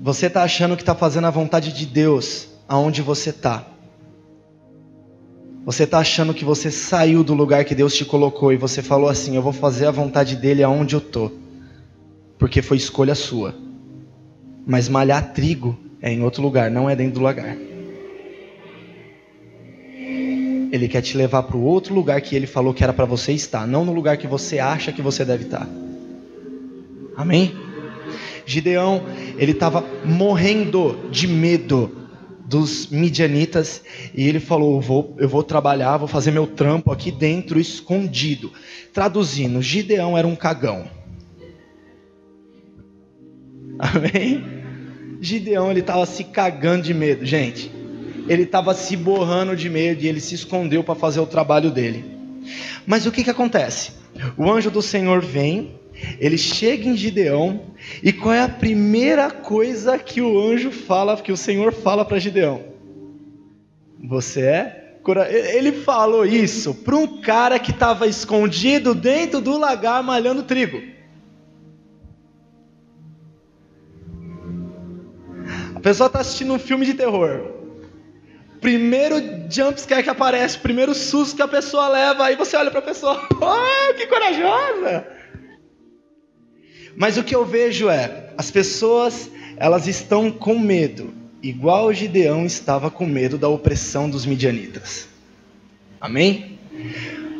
Você 0.00 0.24
está 0.24 0.42
achando 0.42 0.74
que 0.74 0.80
está 0.80 0.94
fazendo 0.94 1.26
a 1.26 1.30
vontade 1.30 1.70
de 1.70 1.84
Deus 1.84 2.48
aonde 2.66 3.02
você 3.02 3.28
está. 3.28 3.66
Você 5.66 5.82
está 5.82 5.98
achando 5.98 6.32
que 6.32 6.46
você 6.46 6.70
saiu 6.70 7.22
do 7.22 7.34
lugar 7.34 7.66
que 7.66 7.74
Deus 7.74 7.94
te 7.94 8.06
colocou 8.06 8.54
e 8.54 8.56
você 8.56 8.80
falou 8.80 9.06
assim: 9.06 9.36
Eu 9.36 9.42
vou 9.42 9.52
fazer 9.52 9.84
a 9.84 9.90
vontade 9.90 10.34
dele 10.34 10.62
aonde 10.62 10.94
eu 10.94 10.98
estou. 10.98 11.30
Porque 12.38 12.62
foi 12.62 12.78
escolha 12.78 13.14
sua. 13.14 13.54
Mas 14.66 14.88
malhar 14.88 15.34
trigo 15.34 15.78
é 16.00 16.10
em 16.10 16.22
outro 16.22 16.42
lugar, 16.42 16.70
não 16.70 16.88
é 16.88 16.96
dentro 16.96 17.16
do 17.16 17.20
lagar. 17.20 17.54
Ele 20.72 20.88
quer 20.88 21.02
te 21.02 21.18
levar 21.18 21.42
para 21.42 21.54
o 21.54 21.62
outro 21.62 21.94
lugar 21.94 22.18
que 22.22 22.34
ele 22.34 22.46
falou 22.46 22.72
que 22.72 22.82
era 22.82 22.94
para 22.94 23.04
você 23.04 23.30
estar, 23.32 23.66
não 23.66 23.84
no 23.84 23.92
lugar 23.92 24.16
que 24.16 24.26
você 24.26 24.58
acha 24.58 24.90
que 24.90 25.02
você 25.02 25.22
deve 25.22 25.44
estar. 25.44 25.68
Amém? 27.14 27.54
Gideão, 28.46 29.04
ele 29.36 29.52
estava 29.52 29.84
morrendo 30.02 31.10
de 31.10 31.28
medo 31.28 32.08
dos 32.46 32.86
midianitas 32.86 33.82
e 34.14 34.26
ele 34.26 34.40
falou: 34.40 34.76
eu 34.76 34.80
vou, 34.80 35.16
eu 35.18 35.28
vou 35.28 35.42
trabalhar, 35.42 35.98
vou 35.98 36.08
fazer 36.08 36.30
meu 36.30 36.46
trampo 36.46 36.90
aqui 36.90 37.12
dentro, 37.12 37.60
escondido. 37.60 38.50
Traduzindo, 38.94 39.60
Gideão 39.60 40.16
era 40.16 40.26
um 40.26 40.34
cagão. 40.34 40.86
Amém? 43.78 44.42
Gideão 45.20 45.70
ele 45.70 45.80
estava 45.80 46.06
se 46.06 46.24
cagando 46.24 46.84
de 46.84 46.94
medo, 46.94 47.26
gente 47.26 47.81
ele 48.28 48.42
estava 48.42 48.74
se 48.74 48.96
borrando 48.96 49.56
de 49.56 49.68
medo 49.68 50.02
e 50.02 50.08
ele 50.08 50.20
se 50.20 50.34
escondeu 50.34 50.82
para 50.84 50.94
fazer 50.94 51.20
o 51.20 51.26
trabalho 51.26 51.70
dele. 51.70 52.04
Mas 52.86 53.06
o 53.06 53.12
que, 53.12 53.24
que 53.24 53.30
acontece? 53.30 53.92
O 54.36 54.50
anjo 54.50 54.70
do 54.70 54.82
Senhor 54.82 55.20
vem, 55.20 55.78
ele 56.18 56.38
chega 56.38 56.88
em 56.88 56.96
Gideão, 56.96 57.62
e 58.02 58.12
qual 58.12 58.34
é 58.34 58.42
a 58.42 58.48
primeira 58.48 59.30
coisa 59.30 59.98
que 59.98 60.20
o 60.20 60.40
anjo 60.40 60.70
fala, 60.70 61.16
que 61.16 61.32
o 61.32 61.36
Senhor 61.36 61.72
fala 61.72 62.04
para 62.04 62.18
Gideão? 62.18 62.62
Você 64.02 64.40
é 64.42 64.78
ele 65.54 65.72
falou 65.72 66.24
isso 66.24 66.74
para 66.74 66.94
um 66.94 67.20
cara 67.20 67.58
que 67.58 67.72
estava 67.72 68.06
escondido 68.06 68.94
dentro 68.94 69.40
do 69.40 69.58
lagar 69.58 70.00
malhando 70.00 70.44
trigo. 70.44 70.80
A 75.74 75.80
pessoa 75.80 76.06
está 76.06 76.20
assistindo 76.20 76.52
um 76.54 76.58
filme 76.58 76.86
de 76.86 76.94
terror 76.94 77.61
primeiro 78.62 79.16
jumpscare 79.50 80.04
que 80.04 80.08
aparece, 80.08 80.56
primeiro 80.56 80.94
susto 80.94 81.36
que 81.36 81.42
a 81.42 81.48
pessoa 81.48 81.88
leva, 81.88 82.24
aí 82.24 82.36
você 82.36 82.56
olha 82.56 82.70
para 82.70 82.78
a 82.78 82.84
pessoa, 82.84 83.28
oh, 83.34 83.94
que 83.94 84.06
corajosa! 84.06 85.04
Mas 86.96 87.18
o 87.18 87.24
que 87.24 87.34
eu 87.34 87.44
vejo 87.44 87.90
é, 87.90 88.30
as 88.38 88.50
pessoas, 88.50 89.28
elas 89.56 89.88
estão 89.88 90.30
com 90.30 90.58
medo, 90.58 91.12
igual 91.42 91.92
Gideão 91.92 92.46
estava 92.46 92.90
com 92.90 93.04
medo 93.04 93.36
da 93.36 93.48
opressão 93.48 94.08
dos 94.08 94.24
midianitas. 94.24 95.08
Amém? 96.00 96.58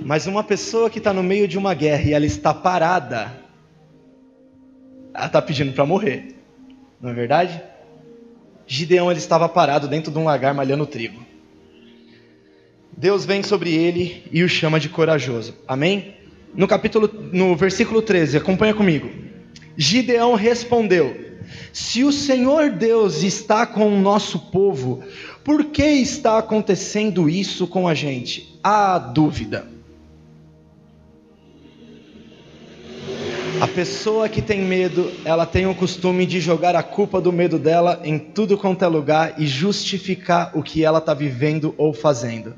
Mas 0.04 0.26
uma 0.26 0.42
pessoa 0.42 0.90
que 0.90 0.98
está 0.98 1.12
no 1.12 1.22
meio 1.22 1.46
de 1.46 1.56
uma 1.56 1.72
guerra 1.72 2.02
e 2.02 2.12
ela 2.12 2.26
está 2.26 2.52
parada, 2.52 3.32
ela 5.14 5.26
está 5.26 5.40
pedindo 5.40 5.72
para 5.72 5.86
morrer, 5.86 6.34
não 7.00 7.10
é 7.10 7.14
verdade? 7.14 7.62
Gideão 8.72 9.10
ele 9.10 9.20
estava 9.20 9.50
parado 9.50 9.86
dentro 9.86 10.10
de 10.10 10.16
um 10.16 10.24
lagar 10.24 10.54
malhando 10.54 10.86
trigo. 10.86 11.22
Deus 12.96 13.22
vem 13.22 13.42
sobre 13.42 13.74
ele 13.74 14.24
e 14.32 14.42
o 14.42 14.48
chama 14.48 14.80
de 14.80 14.88
corajoso. 14.88 15.54
Amém? 15.68 16.14
No 16.54 16.66
capítulo, 16.66 17.06
no 17.34 17.54
versículo 17.54 18.00
13, 18.00 18.38
acompanha 18.38 18.72
comigo. 18.72 19.10
Gideão 19.76 20.34
respondeu: 20.34 21.14
Se 21.70 22.02
o 22.02 22.10
Senhor 22.10 22.70
Deus 22.70 23.22
está 23.22 23.66
com 23.66 23.88
o 23.88 24.00
nosso 24.00 24.38
povo, 24.38 25.04
por 25.44 25.66
que 25.66 25.84
está 25.84 26.38
acontecendo 26.38 27.28
isso 27.28 27.66
com 27.66 27.86
a 27.86 27.92
gente? 27.92 28.58
Há 28.64 28.98
dúvida. 28.98 29.66
A 33.62 33.68
pessoa 33.68 34.28
que 34.28 34.42
tem 34.42 34.60
medo, 34.60 35.12
ela 35.24 35.46
tem 35.46 35.66
o 35.66 35.74
costume 35.76 36.26
de 36.26 36.40
jogar 36.40 36.74
a 36.74 36.82
culpa 36.82 37.20
do 37.20 37.32
medo 37.32 37.60
dela 37.60 38.00
em 38.02 38.18
tudo 38.18 38.58
quanto 38.58 38.84
é 38.84 38.88
lugar 38.88 39.40
e 39.40 39.46
justificar 39.46 40.50
o 40.58 40.64
que 40.64 40.84
ela 40.84 40.98
está 40.98 41.14
vivendo 41.14 41.72
ou 41.78 41.92
fazendo. 41.94 42.56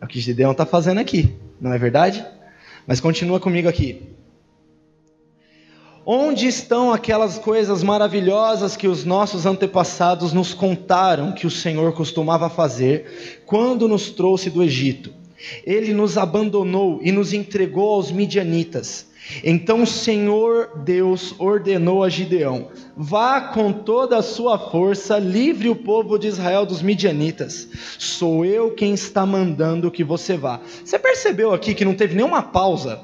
É 0.00 0.04
o 0.04 0.08
que 0.08 0.18
Gideão 0.18 0.50
está 0.50 0.66
fazendo 0.66 0.98
aqui, 0.98 1.32
não 1.60 1.72
é 1.72 1.78
verdade? 1.78 2.26
Mas 2.88 2.98
continua 2.98 3.38
comigo 3.38 3.68
aqui. 3.68 4.02
Onde 6.04 6.48
estão 6.48 6.92
aquelas 6.92 7.38
coisas 7.38 7.84
maravilhosas 7.84 8.74
que 8.74 8.88
os 8.88 9.04
nossos 9.04 9.46
antepassados 9.46 10.32
nos 10.32 10.52
contaram 10.52 11.30
que 11.30 11.46
o 11.46 11.50
Senhor 11.52 11.92
costumava 11.92 12.50
fazer 12.50 13.44
quando 13.46 13.86
nos 13.86 14.10
trouxe 14.10 14.50
do 14.50 14.60
Egito? 14.60 15.14
Ele 15.64 15.94
nos 15.94 16.18
abandonou 16.18 16.98
e 17.00 17.12
nos 17.12 17.32
entregou 17.32 17.94
aos 17.94 18.10
midianitas 18.10 19.11
então 19.44 19.82
o 19.82 19.86
Senhor 19.86 20.82
Deus 20.84 21.34
ordenou 21.38 22.02
a 22.02 22.08
Gideão: 22.08 22.70
Vá 22.96 23.40
com 23.40 23.72
toda 23.72 24.18
a 24.18 24.22
sua 24.22 24.58
força, 24.58 25.18
livre 25.18 25.68
o 25.68 25.76
povo 25.76 26.18
de 26.18 26.28
Israel 26.28 26.66
dos 26.66 26.82
midianitas. 26.82 27.68
Sou 27.98 28.44
eu 28.44 28.72
quem 28.72 28.94
está 28.94 29.24
mandando 29.24 29.90
que 29.90 30.04
você 30.04 30.36
vá. 30.36 30.60
Você 30.84 30.98
percebeu 30.98 31.52
aqui 31.52 31.74
que 31.74 31.84
não 31.84 31.94
teve 31.94 32.14
nenhuma 32.14 32.42
pausa? 32.42 33.00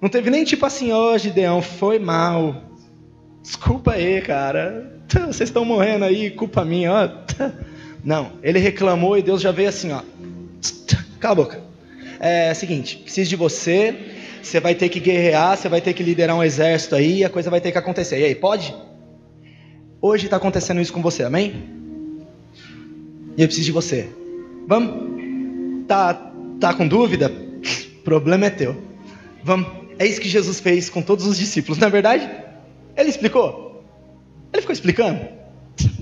Não 0.00 0.08
teve 0.08 0.30
nem 0.30 0.44
tipo 0.44 0.66
assim, 0.66 0.92
ó 0.92 1.14
oh, 1.14 1.18
Gideão, 1.18 1.62
foi 1.62 1.98
mal. 1.98 2.62
Desculpa 3.42 3.92
aí, 3.92 4.20
cara. 4.20 5.00
Vocês 5.08 5.48
estão 5.48 5.64
morrendo 5.64 6.04
aí, 6.04 6.30
culpa 6.30 6.64
minha, 6.64 6.92
ó. 6.92 7.08
Não, 8.04 8.32
ele 8.42 8.58
reclamou 8.58 9.16
e 9.16 9.22
Deus 9.22 9.40
já 9.40 9.52
veio 9.52 9.68
assim, 9.68 9.92
ó. 9.92 10.02
Cala 11.20 11.32
a 11.32 11.36
boca. 11.36 11.60
É 12.18 12.52
seguinte, 12.54 12.98
preciso 12.98 13.30
de 13.30 13.36
você 13.36 14.11
você 14.42 14.60
vai 14.60 14.74
ter 14.74 14.88
que 14.88 15.00
guerrear, 15.00 15.56
você 15.56 15.68
vai 15.68 15.80
ter 15.80 15.92
que 15.92 16.02
liderar 16.02 16.36
um 16.36 16.42
exército 16.42 16.94
aí, 16.94 17.24
a 17.24 17.30
coisa 17.30 17.50
vai 17.50 17.60
ter 17.60 17.72
que 17.72 17.78
acontecer. 17.78 18.20
E 18.20 18.24
aí, 18.24 18.34
pode? 18.34 18.74
Hoje 20.00 20.24
está 20.24 20.36
acontecendo 20.36 20.80
isso 20.80 20.92
com 20.92 21.00
você, 21.00 21.22
amém? 21.22 21.70
E 23.36 23.42
eu 23.42 23.46
preciso 23.46 23.66
de 23.66 23.72
você. 23.72 24.08
Vamos? 24.66 25.86
Tá, 25.86 26.32
tá 26.60 26.74
com 26.74 26.86
dúvida? 26.86 27.32
Problema 28.04 28.46
é 28.46 28.50
teu. 28.50 28.82
Vamos. 29.42 29.82
É 29.98 30.06
isso 30.06 30.20
que 30.20 30.28
Jesus 30.28 30.58
fez 30.58 30.90
com 30.90 31.02
todos 31.02 31.26
os 31.26 31.38
discípulos, 31.38 31.78
não 31.78 31.88
é 31.88 31.90
verdade? 31.90 32.28
Ele 32.96 33.08
explicou? 33.08 33.84
Ele 34.52 34.60
ficou 34.60 34.72
explicando? 34.72 35.20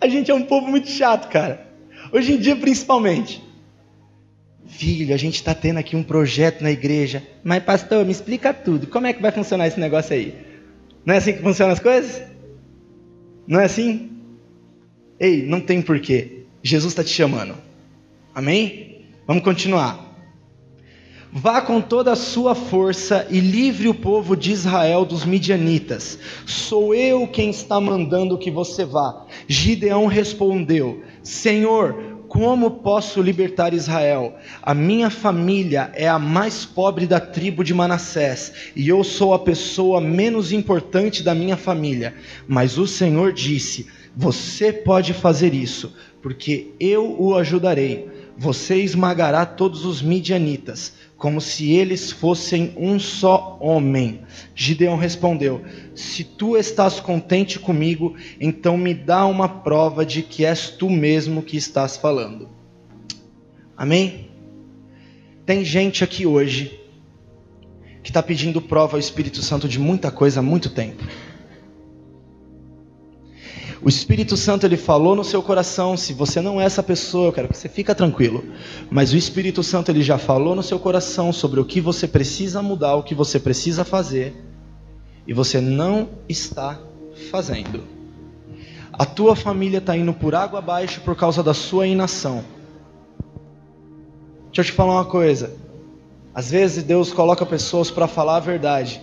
a 0.00 0.08
gente 0.08 0.30
é 0.30 0.34
um 0.34 0.42
povo 0.42 0.66
muito 0.66 0.88
chato, 0.88 1.30
cara. 1.30 1.68
Hoje 2.12 2.34
em 2.34 2.38
dia, 2.38 2.56
principalmente. 2.56 3.42
Filho, 4.72 5.14
a 5.14 5.18
gente 5.18 5.34
está 5.34 5.54
tendo 5.54 5.76
aqui 5.76 5.94
um 5.94 6.02
projeto 6.02 6.62
na 6.62 6.70
igreja. 6.70 7.22
Mas, 7.44 7.62
pastor, 7.62 8.06
me 8.06 8.10
explica 8.10 8.54
tudo. 8.54 8.86
Como 8.86 9.06
é 9.06 9.12
que 9.12 9.20
vai 9.20 9.30
funcionar 9.30 9.66
esse 9.66 9.78
negócio 9.78 10.14
aí? 10.14 10.34
Não 11.04 11.14
é 11.14 11.18
assim 11.18 11.34
que 11.34 11.42
funcionam 11.42 11.74
as 11.74 11.78
coisas? 11.78 12.22
Não 13.46 13.60
é 13.60 13.66
assim? 13.66 14.10
Ei, 15.20 15.44
não 15.44 15.60
tem 15.60 15.82
porquê. 15.82 16.46
Jesus 16.62 16.92
está 16.92 17.04
te 17.04 17.10
chamando. 17.10 17.54
Amém? 18.34 19.04
Vamos 19.26 19.44
continuar. 19.44 20.10
Vá 21.30 21.60
com 21.60 21.80
toda 21.80 22.12
a 22.12 22.16
sua 22.16 22.54
força 22.54 23.26
e 23.30 23.40
livre 23.40 23.88
o 23.88 23.94
povo 23.94 24.34
de 24.34 24.52
Israel 24.52 25.04
dos 25.04 25.24
midianitas. 25.24 26.18
Sou 26.46 26.94
eu 26.94 27.26
quem 27.26 27.50
está 27.50 27.78
mandando 27.78 28.38
que 28.38 28.50
você 28.50 28.86
vá. 28.86 29.26
Gideão 29.46 30.06
respondeu: 30.06 31.02
Senhor, 31.22 32.11
como 32.32 32.70
posso 32.70 33.20
libertar 33.20 33.74
Israel? 33.74 34.36
A 34.62 34.72
minha 34.72 35.10
família 35.10 35.92
é 35.92 36.08
a 36.08 36.18
mais 36.18 36.64
pobre 36.64 37.06
da 37.06 37.20
tribo 37.20 37.62
de 37.62 37.74
Manassés, 37.74 38.54
e 38.74 38.88
eu 38.88 39.04
sou 39.04 39.34
a 39.34 39.38
pessoa 39.38 40.00
menos 40.00 40.50
importante 40.50 41.22
da 41.22 41.34
minha 41.34 41.58
família. 41.58 42.14
Mas 42.48 42.78
o 42.78 42.86
Senhor 42.86 43.34
disse: 43.34 43.86
Você 44.16 44.72
pode 44.72 45.12
fazer 45.12 45.52
isso, 45.52 45.94
porque 46.22 46.72
eu 46.80 47.20
o 47.20 47.36
ajudarei. 47.36 48.08
Você 48.38 48.76
esmagará 48.76 49.44
todos 49.44 49.84
os 49.84 50.00
midianitas 50.00 50.94
como 51.22 51.40
se 51.40 51.70
eles 51.70 52.10
fossem 52.10 52.72
um 52.76 52.98
só 52.98 53.56
homem. 53.60 54.22
Gideão 54.56 54.96
respondeu: 54.96 55.62
Se 55.94 56.24
tu 56.24 56.56
estás 56.56 56.98
contente 56.98 57.60
comigo, 57.60 58.16
então 58.40 58.76
me 58.76 58.92
dá 58.92 59.24
uma 59.26 59.48
prova 59.48 60.04
de 60.04 60.20
que 60.20 60.44
és 60.44 60.68
tu 60.68 60.90
mesmo 60.90 61.40
que 61.40 61.56
estás 61.56 61.96
falando. 61.96 62.48
Amém? 63.76 64.30
Tem 65.46 65.64
gente 65.64 66.02
aqui 66.02 66.26
hoje 66.26 66.80
que 68.02 68.10
está 68.10 68.20
pedindo 68.20 68.60
prova 68.60 68.96
ao 68.96 69.00
Espírito 69.00 69.42
Santo 69.42 69.68
de 69.68 69.78
muita 69.78 70.10
coisa 70.10 70.40
há 70.40 70.42
muito 70.42 70.70
tempo. 70.70 71.04
O 73.84 73.88
Espírito 73.88 74.36
Santo 74.36 74.64
ele 74.64 74.76
falou 74.76 75.16
no 75.16 75.24
seu 75.24 75.42
coração, 75.42 75.96
se 75.96 76.12
você 76.12 76.40
não 76.40 76.60
é 76.60 76.64
essa 76.64 76.84
pessoa, 76.84 77.26
eu 77.26 77.32
quero 77.32 77.48
que 77.48 77.56
você 77.56 77.68
fica 77.68 77.92
tranquilo. 77.96 78.44
Mas 78.88 79.12
o 79.12 79.16
Espírito 79.16 79.60
Santo 79.64 79.90
ele 79.90 80.02
já 80.02 80.16
falou 80.18 80.54
no 80.54 80.62
seu 80.62 80.78
coração 80.78 81.32
sobre 81.32 81.58
o 81.58 81.64
que 81.64 81.80
você 81.80 82.06
precisa 82.06 82.62
mudar, 82.62 82.94
o 82.94 83.02
que 83.02 83.12
você 83.12 83.40
precisa 83.40 83.84
fazer, 83.84 84.36
e 85.26 85.34
você 85.34 85.60
não 85.60 86.10
está 86.28 86.78
fazendo. 87.28 87.82
A 88.92 89.04
tua 89.04 89.34
família 89.34 89.78
está 89.78 89.96
indo 89.96 90.12
por 90.12 90.32
água 90.32 90.60
abaixo 90.60 91.00
por 91.00 91.16
causa 91.16 91.42
da 91.42 91.52
sua 91.52 91.84
inação. 91.84 92.44
Deixa 94.46 94.60
eu 94.60 94.64
te 94.64 94.72
falar 94.72 94.92
uma 94.92 95.06
coisa. 95.06 95.56
Às 96.32 96.52
vezes 96.52 96.84
Deus 96.84 97.12
coloca 97.12 97.44
pessoas 97.44 97.90
para 97.90 98.06
falar 98.06 98.36
a 98.36 98.40
verdade, 98.40 99.02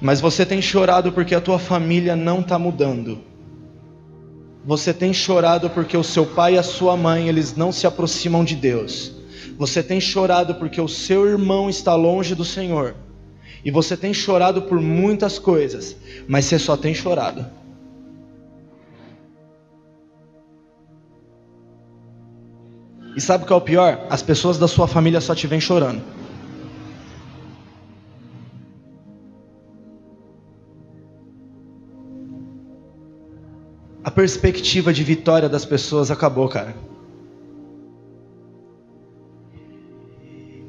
mas 0.00 0.22
você 0.22 0.46
tem 0.46 0.62
chorado 0.62 1.12
porque 1.12 1.34
a 1.34 1.40
tua 1.40 1.58
família 1.58 2.16
não 2.16 2.40
está 2.40 2.58
mudando. 2.58 3.27
Você 4.64 4.92
tem 4.92 5.12
chorado 5.12 5.70
porque 5.70 5.96
o 5.96 6.04
seu 6.04 6.26
pai 6.26 6.54
e 6.54 6.58
a 6.58 6.62
sua 6.62 6.96
mãe, 6.96 7.28
eles 7.28 7.56
não 7.56 7.72
se 7.72 7.86
aproximam 7.86 8.44
de 8.44 8.54
Deus. 8.54 9.12
Você 9.56 9.82
tem 9.82 10.00
chorado 10.00 10.54
porque 10.56 10.80
o 10.80 10.88
seu 10.88 11.26
irmão 11.26 11.68
está 11.68 11.94
longe 11.94 12.34
do 12.34 12.44
Senhor. 12.44 12.94
E 13.64 13.70
você 13.70 13.96
tem 13.96 14.14
chorado 14.14 14.62
por 14.62 14.80
muitas 14.80 15.38
coisas, 15.38 15.96
mas 16.28 16.44
você 16.44 16.58
só 16.58 16.76
tem 16.76 16.94
chorado. 16.94 17.44
E 23.16 23.20
sabe 23.20 23.42
o 23.42 23.46
que 23.46 23.52
é 23.52 23.56
o 23.56 23.60
pior? 23.60 24.06
As 24.08 24.22
pessoas 24.22 24.58
da 24.58 24.68
sua 24.68 24.86
família 24.86 25.20
só 25.20 25.34
te 25.34 25.46
vêm 25.48 25.60
chorando. 25.60 26.17
A 34.08 34.10
perspectiva 34.10 34.90
de 34.90 35.04
vitória 35.04 35.50
das 35.50 35.66
pessoas 35.66 36.10
acabou, 36.10 36.48
cara. 36.48 36.74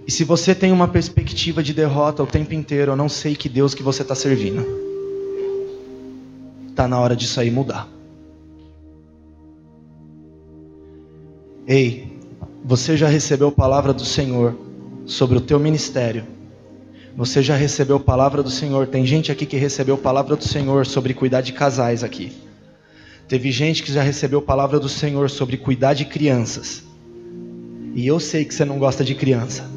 E 0.06 0.12
se 0.12 0.26
você 0.26 0.54
tem 0.54 0.74
uma 0.74 0.90
perspectiva 0.90 1.64
de 1.64 1.74
derrota 1.74 2.22
o 2.22 2.28
tempo 2.28 2.54
inteiro, 2.54 2.92
eu 2.92 2.96
não 2.98 3.08
sei 3.08 3.38
que 3.38 3.48
Deus 3.48 3.74
que 3.74 3.82
você 3.82 4.02
está 4.02 4.14
servindo. 4.14 4.66
Está 6.70 6.86
na 6.86 7.00
hora 7.00 7.16
disso 7.16 7.40
aí 7.40 7.50
mudar. 7.50 7.88
Ei, 11.66 12.12
você 12.66 12.98
já 12.98 13.08
recebeu 13.08 13.54
palavra 13.54 13.94
do 13.94 14.04
Senhor 14.04 14.54
sobre 15.06 15.38
o 15.38 15.42
teu 15.42 15.62
ministério? 15.62 16.26
Você 17.16 17.42
já 17.42 17.56
recebeu 17.56 18.02
palavra 18.02 18.44
do 18.44 18.50
Senhor? 18.50 18.86
Tem 18.88 19.06
gente 19.06 19.32
aqui 19.32 19.46
que 19.46 19.56
recebeu 19.56 19.98
palavra 19.98 20.36
do 20.36 20.44
Senhor 20.44 20.86
sobre 20.86 21.14
cuidar 21.14 21.40
de 21.40 21.54
casais 21.54 22.04
aqui. 22.04 22.49
Teve 23.30 23.52
gente 23.52 23.84
que 23.84 23.94
já 23.94 24.02
recebeu 24.02 24.42
palavra 24.42 24.80
do 24.80 24.90
Senhor 24.90 25.30
sobre 25.30 25.56
cuidar 25.56 25.94
de 25.94 26.04
crianças. 26.04 26.84
E 27.94 28.08
eu 28.08 28.20
sei 28.20 28.44
que 28.44 28.52
você 28.52 28.66
não 28.66 28.80
gosta 28.80 29.04
de 29.04 29.14
criança. 29.14 29.70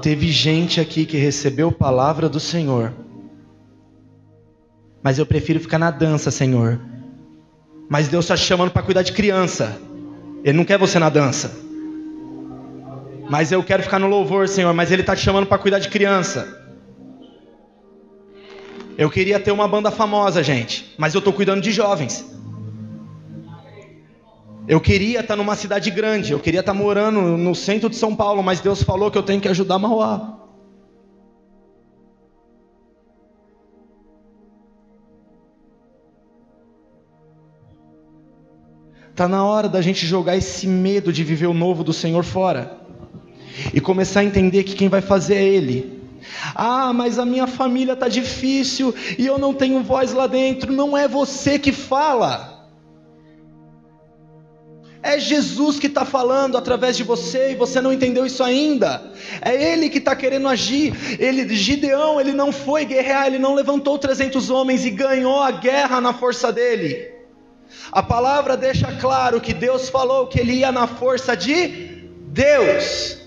Teve 0.00 0.30
gente 0.30 0.80
aqui 0.80 1.04
que 1.04 1.16
recebeu 1.16 1.72
palavra 1.72 2.28
do 2.28 2.38
Senhor. 2.38 2.92
Mas 5.02 5.18
eu 5.18 5.26
prefiro 5.26 5.58
ficar 5.58 5.80
na 5.80 5.90
dança, 5.90 6.30
Senhor. 6.30 6.80
Mas 7.88 8.06
Deus 8.06 8.24
está 8.24 8.36
chamando 8.36 8.70
para 8.70 8.82
cuidar 8.82 9.02
de 9.02 9.12
criança. 9.12 9.76
Ele 10.44 10.56
não 10.56 10.64
quer 10.64 10.78
você 10.78 10.96
na 10.96 11.08
dança. 11.08 11.52
Mas 13.28 13.50
eu 13.50 13.64
quero 13.64 13.82
ficar 13.82 13.98
no 13.98 14.06
louvor, 14.06 14.48
Senhor. 14.48 14.72
Mas 14.72 14.92
Ele 14.92 15.02
está 15.02 15.16
te 15.16 15.22
chamando 15.22 15.46
para 15.46 15.58
cuidar 15.58 15.80
de 15.80 15.88
criança. 15.88 16.61
Eu 18.96 19.10
queria 19.10 19.40
ter 19.40 19.50
uma 19.50 19.66
banda 19.66 19.90
famosa, 19.90 20.42
gente, 20.42 20.94
mas 20.98 21.14
eu 21.14 21.18
estou 21.18 21.32
cuidando 21.32 21.60
de 21.60 21.70
jovens. 21.70 22.24
Eu 24.68 24.80
queria 24.80 25.20
estar 25.20 25.34
numa 25.34 25.56
cidade 25.56 25.90
grande, 25.90 26.32
eu 26.32 26.38
queria 26.38 26.60
estar 26.60 26.74
morando 26.74 27.20
no 27.20 27.54
centro 27.54 27.90
de 27.90 27.96
São 27.96 28.14
Paulo, 28.14 28.42
mas 28.42 28.60
Deus 28.60 28.82
falou 28.82 29.10
que 29.10 29.18
eu 29.18 29.22
tenho 29.22 29.40
que 29.40 29.48
ajudar 29.48 29.78
Mauá. 29.78 30.38
Está 39.10 39.28
na 39.28 39.44
hora 39.44 39.68
da 39.68 39.82
gente 39.82 40.06
jogar 40.06 40.36
esse 40.36 40.66
medo 40.66 41.12
de 41.12 41.22
viver 41.22 41.46
o 41.46 41.52
novo 41.52 41.84
do 41.84 41.92
Senhor 41.92 42.24
fora 42.24 42.78
e 43.74 43.80
começar 43.80 44.20
a 44.20 44.24
entender 44.24 44.64
que 44.64 44.74
quem 44.74 44.88
vai 44.88 45.02
fazer 45.02 45.34
é 45.34 45.44
Ele. 45.44 46.01
Ah, 46.54 46.92
mas 46.92 47.18
a 47.18 47.24
minha 47.24 47.46
família 47.46 47.92
está 47.92 48.08
difícil 48.08 48.94
e 49.18 49.26
eu 49.26 49.38
não 49.38 49.52
tenho 49.54 49.82
voz 49.82 50.12
lá 50.12 50.26
dentro. 50.26 50.72
Não 50.72 50.96
é 50.96 51.06
você 51.08 51.58
que 51.58 51.72
fala. 51.72 52.52
É 55.02 55.18
Jesus 55.18 55.80
que 55.80 55.88
está 55.88 56.04
falando 56.04 56.56
através 56.56 56.96
de 56.96 57.02
você 57.02 57.50
e 57.50 57.56
você 57.56 57.80
não 57.80 57.92
entendeu 57.92 58.24
isso 58.24 58.42
ainda. 58.42 59.12
É 59.40 59.72
Ele 59.72 59.90
que 59.90 59.98
está 59.98 60.14
querendo 60.14 60.46
agir. 60.46 60.94
Ele, 61.18 61.52
Gideão, 61.54 62.20
ele 62.20 62.32
não 62.32 62.52
foi 62.52 62.84
guerrear, 62.84 63.26
ele 63.26 63.38
não 63.38 63.54
levantou 63.54 63.98
300 63.98 64.48
homens 64.48 64.84
e 64.84 64.90
ganhou 64.90 65.40
a 65.40 65.50
guerra 65.50 66.00
na 66.00 66.12
força 66.12 66.52
dele. 66.52 67.10
A 67.90 68.02
palavra 68.02 68.56
deixa 68.56 68.92
claro 69.00 69.40
que 69.40 69.52
Deus 69.52 69.88
falou 69.88 70.28
que 70.28 70.38
ele 70.38 70.54
ia 70.54 70.70
na 70.70 70.86
força 70.86 71.36
de 71.36 72.06
Deus. 72.28 73.21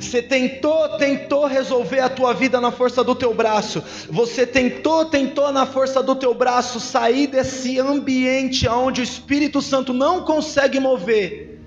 Você 0.00 0.22
tentou, 0.22 0.88
tentou 0.96 1.46
resolver 1.46 2.00
a 2.00 2.08
tua 2.08 2.32
vida 2.32 2.60
na 2.60 2.70
força 2.70 3.02
do 3.02 3.14
teu 3.14 3.34
braço. 3.34 3.82
Você 4.08 4.46
tentou, 4.46 5.04
tentou 5.04 5.52
na 5.52 5.66
força 5.66 6.02
do 6.02 6.14
teu 6.14 6.32
braço 6.34 6.78
sair 6.78 7.26
desse 7.26 7.78
ambiente 7.78 8.68
onde 8.68 9.00
o 9.00 9.04
Espírito 9.04 9.60
Santo 9.60 9.92
não 9.92 10.22
consegue 10.22 10.78
mover. 10.78 11.60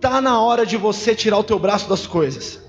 Tá 0.00 0.20
na 0.20 0.40
hora 0.40 0.64
de 0.64 0.76
você 0.76 1.14
tirar 1.14 1.38
o 1.38 1.44
teu 1.44 1.58
braço 1.58 1.88
das 1.88 2.06
coisas. 2.06 2.60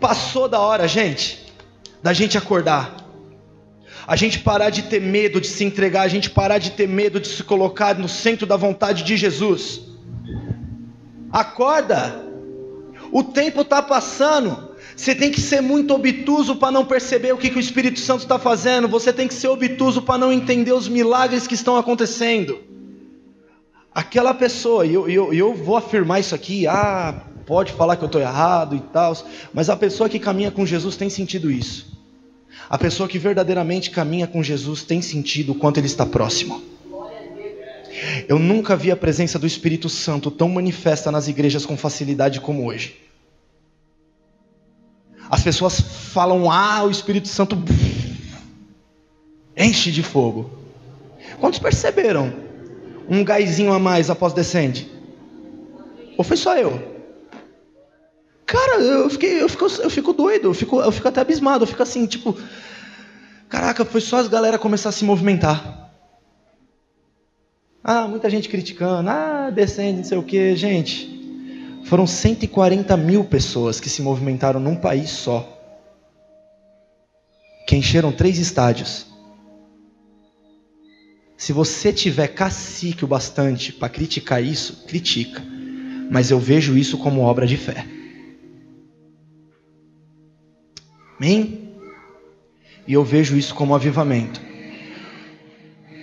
Passou 0.00 0.48
da 0.48 0.58
hora, 0.58 0.88
gente, 0.88 1.46
da 2.02 2.12
gente 2.12 2.36
acordar. 2.36 2.96
A 4.06 4.16
gente 4.16 4.40
parar 4.40 4.70
de 4.70 4.82
ter 4.82 5.00
medo 5.00 5.40
de 5.40 5.46
se 5.46 5.64
entregar, 5.64 6.02
a 6.02 6.08
gente 6.08 6.28
parar 6.28 6.58
de 6.58 6.72
ter 6.72 6.88
medo 6.88 7.20
de 7.20 7.28
se 7.28 7.44
colocar 7.44 7.96
no 7.96 8.08
centro 8.08 8.46
da 8.46 8.56
vontade 8.56 9.04
de 9.04 9.16
Jesus. 9.16 9.80
Acorda, 11.30 12.31
o 13.12 13.22
tempo 13.22 13.60
está 13.60 13.82
passando. 13.82 14.72
Você 14.96 15.14
tem 15.14 15.30
que 15.30 15.40
ser 15.40 15.60
muito 15.60 15.94
obtuso 15.94 16.56
para 16.56 16.72
não 16.72 16.84
perceber 16.84 17.32
o 17.32 17.36
que, 17.36 17.50
que 17.50 17.58
o 17.58 17.60
Espírito 17.60 18.00
Santo 18.00 18.22
está 18.22 18.38
fazendo. 18.38 18.88
Você 18.88 19.12
tem 19.12 19.28
que 19.28 19.34
ser 19.34 19.48
obtuso 19.48 20.00
para 20.00 20.18
não 20.18 20.32
entender 20.32 20.72
os 20.72 20.88
milagres 20.88 21.46
que 21.46 21.54
estão 21.54 21.76
acontecendo. 21.76 22.58
Aquela 23.94 24.32
pessoa, 24.32 24.86
e 24.86 24.94
eu, 24.94 25.08
eu, 25.08 25.34
eu 25.34 25.54
vou 25.54 25.76
afirmar 25.76 26.20
isso 26.20 26.34
aqui, 26.34 26.66
ah, 26.66 27.22
pode 27.44 27.72
falar 27.72 27.96
que 27.96 28.02
eu 28.02 28.06
estou 28.06 28.20
errado 28.20 28.74
e 28.74 28.80
tal, 28.80 29.14
mas 29.52 29.68
a 29.68 29.76
pessoa 29.76 30.08
que 30.08 30.18
caminha 30.18 30.50
com 30.50 30.64
Jesus 30.64 30.96
tem 30.96 31.10
sentido 31.10 31.50
isso. 31.50 31.92
A 32.70 32.78
pessoa 32.78 33.06
que 33.06 33.18
verdadeiramente 33.18 33.90
caminha 33.90 34.26
com 34.26 34.42
Jesus 34.42 34.82
tem 34.82 35.02
sentido 35.02 35.52
o 35.52 35.54
quanto 35.54 35.76
ele 35.76 35.86
está 35.86 36.06
próximo. 36.06 36.71
Eu 38.28 38.38
nunca 38.38 38.76
vi 38.76 38.90
a 38.90 38.96
presença 38.96 39.38
do 39.38 39.46
Espírito 39.46 39.88
Santo 39.88 40.30
tão 40.30 40.48
manifesta 40.48 41.10
nas 41.10 41.28
igrejas 41.28 41.66
com 41.66 41.76
facilidade 41.76 42.40
como 42.40 42.66
hoje. 42.66 42.96
As 45.30 45.42
pessoas 45.42 45.80
falam, 45.80 46.50
ah, 46.50 46.84
o 46.84 46.90
Espírito 46.90 47.28
Santo 47.28 47.56
enche 49.56 49.90
de 49.90 50.02
fogo. 50.02 50.50
Quantos 51.40 51.58
perceberam? 51.58 52.52
um 53.08 53.24
gásinho 53.24 53.72
a 53.72 53.78
mais 53.78 54.10
após 54.10 54.32
descende? 54.32 54.90
Ou 56.16 56.24
foi 56.24 56.36
só 56.36 56.56
eu? 56.56 56.90
Cara, 58.46 58.80
eu, 58.80 59.08
fiquei, 59.08 59.42
eu, 59.42 59.48
fico, 59.48 59.66
eu 59.66 59.90
fico 59.90 60.12
doido, 60.12 60.48
eu 60.48 60.54
fico, 60.54 60.80
eu 60.80 60.92
fico 60.92 61.08
até 61.08 61.20
abismado, 61.20 61.64
eu 61.64 61.68
fico 61.68 61.82
assim, 61.82 62.06
tipo, 62.06 62.36
caraca, 63.48 63.84
foi 63.84 64.00
só 64.00 64.18
as 64.18 64.28
galera 64.28 64.58
começar 64.58 64.90
a 64.90 64.92
se 64.92 65.04
movimentar. 65.04 65.81
Ah, 67.84 68.06
muita 68.06 68.30
gente 68.30 68.48
criticando, 68.48 69.10
ah, 69.10 69.50
descende, 69.50 69.98
não 69.98 70.04
sei 70.04 70.18
o 70.18 70.22
que, 70.22 70.54
gente. 70.54 71.10
Foram 71.84 72.06
140 72.06 72.96
mil 72.96 73.24
pessoas 73.24 73.80
que 73.80 73.90
se 73.90 74.02
movimentaram 74.02 74.60
num 74.60 74.76
país 74.76 75.10
só, 75.10 75.48
que 77.66 77.74
encheram 77.74 78.12
três 78.12 78.38
estádios. 78.38 79.06
Se 81.36 81.52
você 81.52 81.92
tiver 81.92 82.28
cacique 82.28 83.04
o 83.04 83.08
bastante 83.08 83.72
para 83.72 83.88
criticar 83.88 84.40
isso, 84.40 84.84
critica. 84.86 85.42
Mas 86.08 86.30
eu 86.30 86.38
vejo 86.38 86.76
isso 86.78 86.96
como 86.98 87.22
obra 87.22 87.46
de 87.48 87.56
fé. 87.56 87.84
Amém? 91.18 91.74
E 92.86 92.92
eu 92.92 93.02
vejo 93.02 93.36
isso 93.36 93.56
como 93.56 93.74
avivamento. 93.74 94.51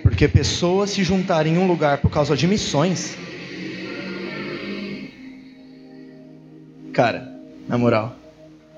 Porque 0.01 0.27
pessoas 0.27 0.89
se 0.91 1.03
juntarem 1.03 1.55
em 1.55 1.57
um 1.57 1.67
lugar 1.67 1.99
por 1.99 2.09
causa 2.09 2.35
de 2.35 2.47
missões. 2.47 3.17
Cara, 6.93 7.31
na 7.67 7.77
moral, 7.77 8.15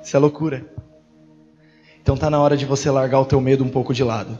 isso 0.03 0.15
é 0.15 0.19
loucura. 0.19 0.65
Então 2.01 2.17
tá 2.17 2.29
na 2.29 2.39
hora 2.39 2.57
de 2.57 2.65
você 2.65 2.89
largar 2.89 3.19
o 3.19 3.25
teu 3.25 3.39
medo 3.39 3.63
um 3.63 3.69
pouco 3.69 3.93
de 3.93 4.03
lado. 4.03 4.37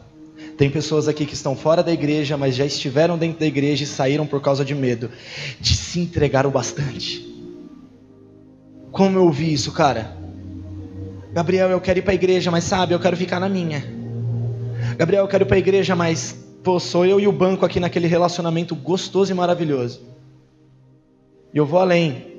Tem 0.58 0.70
pessoas 0.70 1.08
aqui 1.08 1.26
que 1.26 1.34
estão 1.34 1.56
fora 1.56 1.82
da 1.82 1.92
igreja, 1.92 2.38
mas 2.38 2.56
já 2.56 2.66
estiveram 2.66 3.18
dentro 3.18 3.40
da 3.40 3.46
igreja 3.46 3.84
e 3.84 3.88
saíram 3.88 4.28
por 4.28 4.42
causa 4.42 4.66
de 4.66 4.76
medo, 4.76 5.10
de 5.60 5.76
se 5.76 6.00
entregar 6.00 6.46
o 6.46 6.52
bastante. 6.52 7.28
Como 8.92 9.18
eu 9.18 9.24
ouvi 9.24 9.54
isso, 9.54 9.72
cara? 9.72 10.18
Gabriel, 11.34 11.70
eu 11.70 11.80
quero 11.80 12.00
ir 12.00 12.02
para 12.02 12.12
a 12.12 12.16
igreja, 12.16 12.52
mas 12.52 12.66
sabe, 12.66 12.94
eu 12.94 13.00
quero 13.00 13.16
ficar 13.16 13.40
na 13.40 13.48
minha. 13.48 13.84
Gabriel, 14.98 15.24
eu 15.24 15.28
quero 15.28 15.46
ir 15.46 15.48
para 15.48 15.56
a 15.56 15.60
igreja, 15.60 15.96
mas 15.96 16.41
pô, 16.64 16.80
sou 16.80 17.06
eu 17.06 17.20
e 17.20 17.28
o 17.28 17.32
banco 17.32 17.66
aqui 17.66 17.80
naquele 17.80 18.08
relacionamento 18.08 18.76
gostoso 18.76 19.32
e 19.32 19.36
maravilhoso. 19.36 20.02
E 21.54 21.58
eu 21.58 21.66
vou 21.66 21.80
além. 21.80 22.32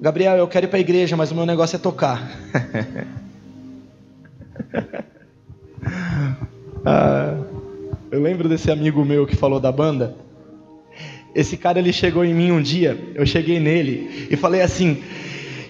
Gabriel, 0.00 0.36
eu 0.36 0.46
quero 0.46 0.66
ir 0.66 0.68
para 0.68 0.78
a 0.78 0.80
igreja, 0.80 1.16
mas 1.16 1.30
o 1.30 1.34
meu 1.34 1.46
negócio 1.46 1.76
é 1.76 1.78
tocar. 1.78 2.30
ah, 6.84 7.36
eu 8.10 8.20
lembro 8.20 8.48
desse 8.48 8.70
amigo 8.70 9.04
meu 9.04 9.26
que 9.26 9.36
falou 9.36 9.58
da 9.58 9.72
banda. 9.72 10.14
Esse 11.34 11.56
cara 11.56 11.78
ele 11.78 11.92
chegou 11.92 12.24
em 12.24 12.34
mim 12.34 12.50
um 12.50 12.60
dia, 12.60 12.98
eu 13.14 13.26
cheguei 13.26 13.60
nele 13.60 14.28
e 14.30 14.36
falei 14.36 14.60
assim: 14.60 15.02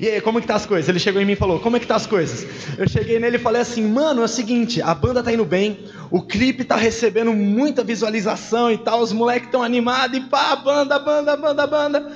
"E 0.00 0.08
aí, 0.08 0.20
como 0.20 0.38
é 0.38 0.40
que 0.40 0.46
tá 0.46 0.54
as 0.54 0.66
coisas?" 0.66 0.88
Ele 0.88 0.98
chegou 0.98 1.20
em 1.20 1.24
mim 1.24 1.32
e 1.32 1.36
falou: 1.36 1.60
"Como 1.60 1.76
é 1.76 1.80
que 1.80 1.86
tá 1.86 1.96
as 1.96 2.06
coisas?" 2.06 2.46
Eu 2.78 2.88
cheguei 2.88 3.18
nele 3.18 3.36
e 3.36 3.40
falei 3.40 3.60
assim: 3.60 3.86
"Mano, 3.86 4.22
é 4.22 4.24
o 4.24 4.28
seguinte, 4.28 4.80
a 4.80 4.94
banda 4.94 5.22
tá 5.22 5.32
indo 5.32 5.44
bem, 5.44 5.78
o 6.10 6.22
clipe 6.22 6.64
tá 6.64 6.76
recebendo 6.76 7.32
muita 7.32 7.84
visualização 7.84 8.70
e 8.70 8.78
tal, 8.78 9.00
os 9.00 9.12
moleques 9.12 9.48
estão 9.48 9.62
animados 9.62 10.18
e 10.18 10.20
pá, 10.22 10.56
banda, 10.56 10.98
banda, 10.98 11.36
banda, 11.36 11.66
banda." 11.66 12.12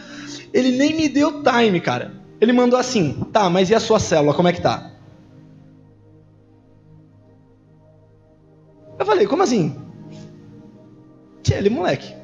Ele 0.52 0.72
nem 0.72 0.94
me 0.94 1.08
deu 1.08 1.42
time, 1.42 1.80
cara. 1.80 2.12
Ele 2.40 2.52
mandou 2.52 2.78
assim: 2.78 3.24
"Tá, 3.32 3.48
mas 3.48 3.70
e 3.70 3.74
a 3.74 3.80
sua 3.80 3.98
célula, 3.98 4.34
como 4.34 4.48
é 4.48 4.52
que 4.52 4.60
tá?" 4.60 4.90
Eu 8.98 9.06
falei: 9.06 9.26
"Como 9.26 9.42
assim?" 9.42 9.76
Tchê, 11.42 11.54
ele, 11.54 11.70
moleque, 11.70 12.14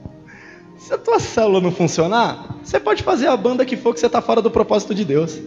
se 0.78 0.94
a 0.94 0.98
tua 0.98 1.18
célula 1.18 1.60
não 1.60 1.72
funcionar, 1.72 2.56
você 2.62 2.78
pode 2.78 3.02
fazer 3.02 3.26
a 3.26 3.36
banda 3.36 3.64
que 3.64 3.76
for 3.76 3.92
que 3.92 4.00
você 4.00 4.06
está 4.06 4.22
fora 4.22 4.40
do 4.40 4.50
propósito 4.50 4.94
de 4.94 5.04
Deus. 5.04 5.38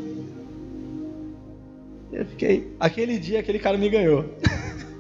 Eu 2.12 2.25
fiquei, 2.25 2.75
aquele 2.79 3.17
dia 3.17 3.39
aquele 3.39 3.57
cara 3.57 3.77
me 3.77 3.89
ganhou. 3.89 4.25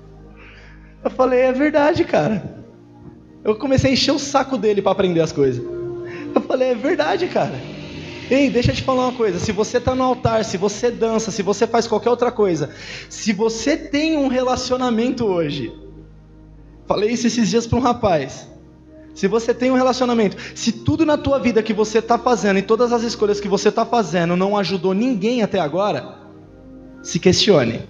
Eu 1.03 1.09
falei, 1.09 1.39
é 1.39 1.51
verdade, 1.51 2.03
cara. 2.03 2.63
Eu 3.43 3.55
comecei 3.55 3.89
a 3.89 3.93
encher 3.93 4.11
o 4.11 4.19
saco 4.19 4.57
dele 4.57 4.81
para 4.81 4.91
aprender 4.91 5.21
as 5.21 5.31
coisas. 5.31 5.63
Eu 6.33 6.41
falei, 6.41 6.69
é 6.69 6.75
verdade, 6.75 7.27
cara. 7.27 7.59
Ei, 8.29 8.49
deixa 8.49 8.71
eu 8.71 8.75
te 8.75 8.83
falar 8.83 9.07
uma 9.07 9.17
coisa. 9.17 9.39
Se 9.39 9.51
você 9.51 9.77
está 9.77 9.93
no 9.93 10.03
altar, 10.03 10.45
se 10.45 10.57
você 10.57 10.89
dança, 10.89 11.31
se 11.31 11.41
você 11.41 11.67
faz 11.67 11.85
qualquer 11.87 12.09
outra 12.09 12.31
coisa, 12.31 12.69
se 13.09 13.33
você 13.33 13.75
tem 13.75 14.15
um 14.17 14.27
relacionamento 14.27 15.25
hoje, 15.25 15.73
falei 16.87 17.11
isso 17.11 17.27
esses 17.27 17.49
dias 17.49 17.67
para 17.67 17.77
um 17.77 17.81
rapaz. 17.81 18.47
Se 19.13 19.27
você 19.27 19.53
tem 19.53 19.69
um 19.69 19.75
relacionamento, 19.75 20.37
se 20.55 20.71
tudo 20.71 21.05
na 21.05 21.17
tua 21.17 21.39
vida 21.39 21.61
que 21.61 21.73
você 21.73 21.97
está 21.97 22.17
fazendo 22.17 22.59
e 22.59 22.61
todas 22.61 22.93
as 22.93 23.03
escolhas 23.03 23.41
que 23.41 23.49
você 23.49 23.67
está 23.67 23.85
fazendo 23.85 24.37
não 24.37 24.55
ajudou 24.55 24.93
ninguém 24.93 25.43
até 25.43 25.59
agora, 25.59 26.15
se 27.03 27.19
questione. 27.19 27.81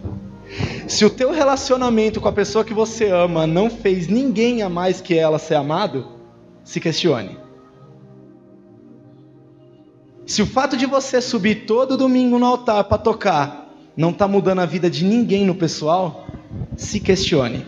Se 0.87 1.05
o 1.05 1.09
teu 1.09 1.31
relacionamento 1.31 2.19
com 2.19 2.27
a 2.27 2.33
pessoa 2.33 2.65
que 2.65 2.73
você 2.73 3.09
ama 3.09 3.45
não 3.45 3.69
fez 3.69 4.07
ninguém 4.07 4.61
a 4.61 4.69
mais 4.69 5.01
que 5.01 5.17
ela 5.17 5.39
ser 5.39 5.55
amado, 5.55 6.07
se 6.63 6.79
questione. 6.79 7.37
Se 10.25 10.41
o 10.41 10.45
fato 10.45 10.77
de 10.77 10.85
você 10.85 11.19
subir 11.19 11.65
todo 11.65 11.97
domingo 11.97 12.39
no 12.39 12.45
altar 12.45 12.83
para 12.85 12.97
tocar 12.97 13.69
não 13.95 14.11
está 14.11 14.27
mudando 14.27 14.59
a 14.59 14.65
vida 14.65 14.89
de 14.89 15.03
ninguém 15.03 15.45
no 15.45 15.55
pessoal, 15.55 16.25
se 16.77 16.99
questione. 16.99 17.65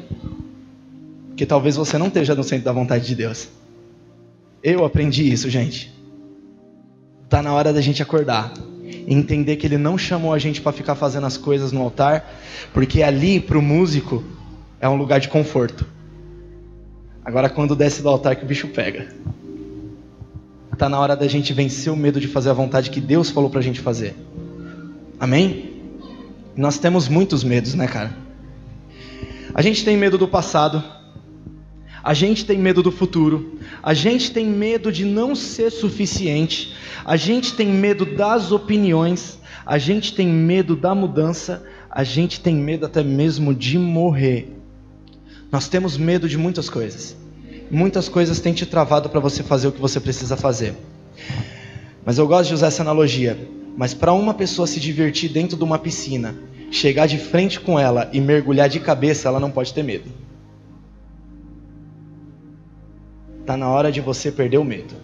Porque 1.28 1.46
talvez 1.46 1.76
você 1.76 1.98
não 1.98 2.08
esteja 2.08 2.36
no 2.36 2.44
centro 2.44 2.66
da 2.66 2.72
vontade 2.72 3.06
de 3.06 3.16
Deus. 3.16 3.50
Eu 4.62 4.86
aprendi 4.86 5.32
isso, 5.32 5.50
gente. 5.50 5.94
Tá 7.28 7.42
na 7.42 7.54
hora 7.54 7.74
da 7.74 7.82
gente 7.82 8.02
acordar. 8.02 8.54
Entender 9.08 9.56
que 9.56 9.66
Ele 9.66 9.78
não 9.78 9.98
chamou 9.98 10.34
a 10.34 10.40
gente 10.40 10.62
para 10.62 10.72
ficar 10.72 10.96
fazendo 10.96 11.26
as 11.26 11.38
coisas 11.38 11.72
no 11.72 11.82
altar, 11.82 12.30
porque 12.74 13.02
ali, 13.02 13.40
para 13.40 13.58
o 13.58 13.62
músico, 13.62 14.24
é 14.80 14.88
um 14.90 14.96
lugar 14.96 15.20
de 15.20 15.30
conforto. 15.30 15.86
Agora, 17.24 17.50
quando 17.50 17.76
desce 17.76 18.02
do 18.02 18.10
altar, 18.10 18.36
que 18.36 18.44
o 18.44 18.48
bicho 18.48 18.68
pega. 18.68 19.08
Tá 20.78 20.90
na 20.90 21.00
hora 21.00 21.16
da 21.16 21.28
gente 21.28 21.54
vencer 21.54 21.94
o 21.94 21.96
medo 21.96 22.20
de 22.20 22.28
fazer 22.28 22.50
a 22.50 22.54
vontade 22.54 22.90
que 22.90 23.00
Deus 23.00 23.30
falou 23.30 23.50
para 23.50 23.60
a 23.60 23.64
gente 23.64 23.80
fazer. 23.80 24.16
Amém? 25.20 25.82
Nós 26.56 26.78
temos 26.78 27.08
muitos 27.08 27.44
medos, 27.44 27.74
né, 27.74 27.88
cara? 27.88 28.12
A 29.54 29.62
gente 29.62 29.86
tem 29.86 29.96
medo 29.96 30.18
do 30.18 30.28
passado, 30.28 30.84
a 32.04 32.14
gente 32.14 32.46
tem 32.46 32.58
medo 32.58 32.84
do 32.84 32.92
futuro, 32.92 33.58
a 33.82 33.94
gente 33.94 34.32
tem 34.32 34.46
medo 34.46 34.92
de 34.92 35.06
não 35.06 35.34
ser 35.34 35.72
suficiente, 35.72 36.76
a 37.06 37.16
gente 37.16 37.54
tem 37.54 37.68
medo 37.68 38.06
das 38.06 38.52
opiniões, 38.52 39.40
a 39.66 39.78
gente 39.78 40.14
tem 40.14 40.28
medo 40.28 40.76
da 40.76 40.94
mudança, 40.94 41.64
a 41.90 42.04
gente 42.04 42.42
tem 42.42 42.56
medo 42.56 42.86
até 42.86 43.02
mesmo 43.02 43.54
de 43.54 43.80
morrer. 43.80 44.54
Nós 45.50 45.70
temos 45.70 45.96
medo 45.96 46.28
de 46.28 46.38
muitas 46.38 46.70
coisas. 46.70 47.16
Muitas 47.72 48.10
coisas 48.10 48.40
têm 48.42 48.54
te 48.54 48.66
travado 48.66 49.10
para 49.10 49.22
você 49.22 49.42
fazer 49.42 49.70
o 49.70 49.72
que 49.72 49.80
você 49.80 50.00
precisa 50.00 50.36
fazer. 50.36 50.76
Mas 52.06 52.18
eu 52.18 52.28
gosto 52.28 52.50
de 52.50 52.56
usar 52.56 52.68
essa 52.68 52.82
analogia. 52.82 53.48
Mas 53.78 53.94
para 53.94 54.12
uma 54.12 54.34
pessoa 54.34 54.68
se 54.68 54.80
divertir 54.80 55.30
dentro 55.30 55.56
de 55.56 55.64
uma 55.64 55.80
piscina, 55.80 56.36
chegar 56.70 57.08
de 57.08 57.18
frente 57.18 57.60
com 57.60 57.80
ela 57.80 58.10
e 58.12 58.20
mergulhar 58.20 58.68
de 58.68 58.80
cabeça, 58.80 59.30
ela 59.30 59.40
não 59.40 59.50
pode 59.50 59.74
ter 59.74 59.84
medo. 59.84 60.12
Está 63.44 63.58
na 63.58 63.70
hora 63.70 63.92
de 63.92 64.00
você 64.00 64.32
perder 64.32 64.58
o 64.58 64.64
medo. 64.64 64.96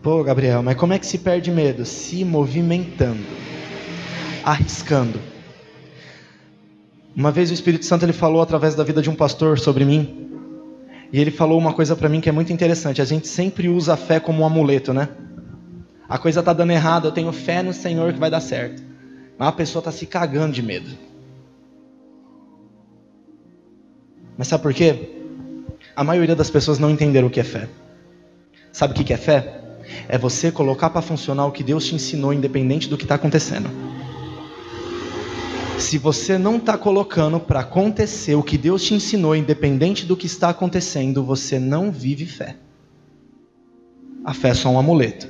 Pô, 0.00 0.22
Gabriel, 0.22 0.62
mas 0.62 0.76
como 0.76 0.92
é 0.92 0.98
que 0.98 1.06
se 1.06 1.18
perde 1.18 1.50
medo? 1.50 1.84
Se 1.84 2.24
movimentando, 2.24 3.26
arriscando. 4.44 5.18
Uma 7.16 7.32
vez 7.32 7.50
o 7.50 7.52
Espírito 7.52 7.84
Santo 7.84 8.04
ele 8.04 8.12
falou 8.12 8.40
através 8.40 8.76
da 8.76 8.84
vida 8.84 9.02
de 9.02 9.10
um 9.10 9.14
pastor 9.16 9.58
sobre 9.58 9.84
mim. 9.84 10.30
E 11.12 11.20
ele 11.20 11.32
falou 11.32 11.58
uma 11.58 11.72
coisa 11.72 11.96
para 11.96 12.08
mim 12.08 12.20
que 12.20 12.28
é 12.28 12.32
muito 12.32 12.52
interessante. 12.52 13.02
A 13.02 13.04
gente 13.04 13.26
sempre 13.26 13.68
usa 13.68 13.94
a 13.94 13.96
fé 13.96 14.20
como 14.20 14.42
um 14.42 14.46
amuleto, 14.46 14.94
né? 14.94 15.08
A 16.08 16.16
coisa 16.16 16.44
tá 16.44 16.52
dando 16.52 16.70
errado, 16.70 17.08
eu 17.08 17.12
tenho 17.12 17.32
fé 17.32 17.60
no 17.60 17.72
Senhor 17.72 18.12
que 18.12 18.20
vai 18.20 18.30
dar 18.30 18.40
certo. 18.40 18.80
Mas 19.36 19.48
a 19.48 19.52
pessoa 19.52 19.82
tá 19.82 19.90
se 19.90 20.06
cagando 20.06 20.52
de 20.52 20.62
medo. 20.62 21.08
Mas 24.38 24.46
sabe 24.46 24.62
por 24.62 24.72
quê? 24.72 25.10
A 25.96 26.04
maioria 26.04 26.36
das 26.36 26.48
pessoas 26.48 26.78
não 26.78 26.88
entenderam 26.88 27.26
o 27.26 27.30
que 27.30 27.40
é 27.40 27.44
fé. 27.44 27.68
Sabe 28.72 28.92
o 28.92 29.04
que 29.04 29.12
é 29.12 29.16
fé? 29.16 29.60
É 30.08 30.16
você 30.16 30.52
colocar 30.52 30.90
para 30.90 31.02
funcionar 31.02 31.44
o 31.46 31.50
que 31.50 31.64
Deus 31.64 31.84
te 31.84 31.96
ensinou, 31.96 32.32
independente 32.32 32.88
do 32.88 32.96
que 32.96 33.04
está 33.04 33.16
acontecendo. 33.16 33.68
Se 35.76 35.98
você 35.98 36.38
não 36.38 36.56
está 36.56 36.78
colocando 36.78 37.40
para 37.40 37.60
acontecer 37.60 38.36
o 38.36 38.42
que 38.42 38.56
Deus 38.56 38.84
te 38.84 38.94
ensinou, 38.94 39.34
independente 39.34 40.06
do 40.06 40.16
que 40.16 40.26
está 40.26 40.50
acontecendo, 40.50 41.24
você 41.24 41.58
não 41.58 41.90
vive 41.90 42.26
fé. 42.26 42.54
A 44.24 44.34
fé 44.34 44.50
é 44.50 44.54
só 44.54 44.68
um 44.68 44.78
amuleto. 44.78 45.26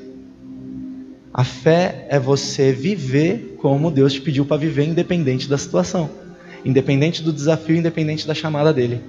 A 1.33 1.45
fé 1.45 2.07
é 2.11 2.19
você 2.19 2.73
viver 2.73 3.57
como 3.59 3.91
Deus 3.91 4.13
te 4.13 4.21
pediu 4.21 4.45
para 4.45 4.59
viver, 4.59 4.85
independente 4.85 5.49
da 5.49 5.57
situação 5.57 6.28
independente 6.65 7.23
do 7.23 7.33
desafio, 7.33 7.77
independente 7.77 8.27
da 8.27 8.35
chamada 8.35 8.73
dele. 8.73 9.01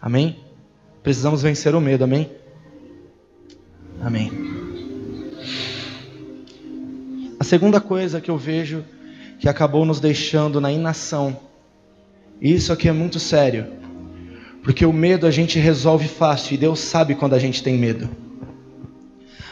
Amém? 0.00 0.36
Precisamos 1.02 1.42
vencer 1.42 1.74
o 1.74 1.80
medo, 1.80 2.04
amém? 2.04 2.30
Amém. 4.00 4.30
A 7.38 7.44
segunda 7.44 7.80
coisa 7.80 8.20
que 8.20 8.30
eu 8.30 8.38
vejo 8.38 8.84
que 9.38 9.48
acabou 9.48 9.84
nos 9.84 9.98
deixando 9.98 10.60
na 10.60 10.70
inação, 10.70 11.36
e 12.40 12.54
isso 12.54 12.72
aqui 12.72 12.88
é 12.88 12.92
muito 12.92 13.18
sério, 13.18 13.66
porque 14.62 14.86
o 14.86 14.92
medo 14.92 15.26
a 15.26 15.30
gente 15.30 15.58
resolve 15.58 16.06
fácil 16.06 16.54
e 16.54 16.56
Deus 16.56 16.78
sabe 16.78 17.16
quando 17.16 17.34
a 17.34 17.38
gente 17.38 17.62
tem 17.62 17.76
medo. 17.76 18.08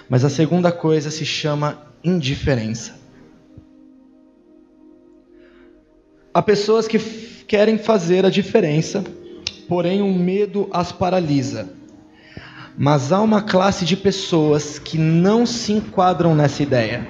Mas 0.09 0.25
a 0.25 0.31
segunda 0.31 0.71
coisa 0.71 1.11
se 1.11 1.25
chama 1.25 1.83
indiferença. 2.05 3.00
Há 6.33 6.41
pessoas 6.41 6.87
que 6.87 6.99
querem 7.49 7.77
fazer 7.77 8.25
a 8.25 8.31
diferença, 8.31 9.05
porém 9.69 10.01
o 10.01 10.13
medo 10.15 10.69
as 10.73 10.93
paralisa. 10.93 11.69
Mas 12.79 13.11
há 13.11 13.21
uma 13.21 13.43
classe 13.43 13.85
de 13.85 13.97
pessoas 13.97 14.79
que 14.79 14.97
não 14.97 15.45
se 15.45 15.73
enquadram 15.73 16.33
nessa 16.33 16.63
ideia. 16.63 17.05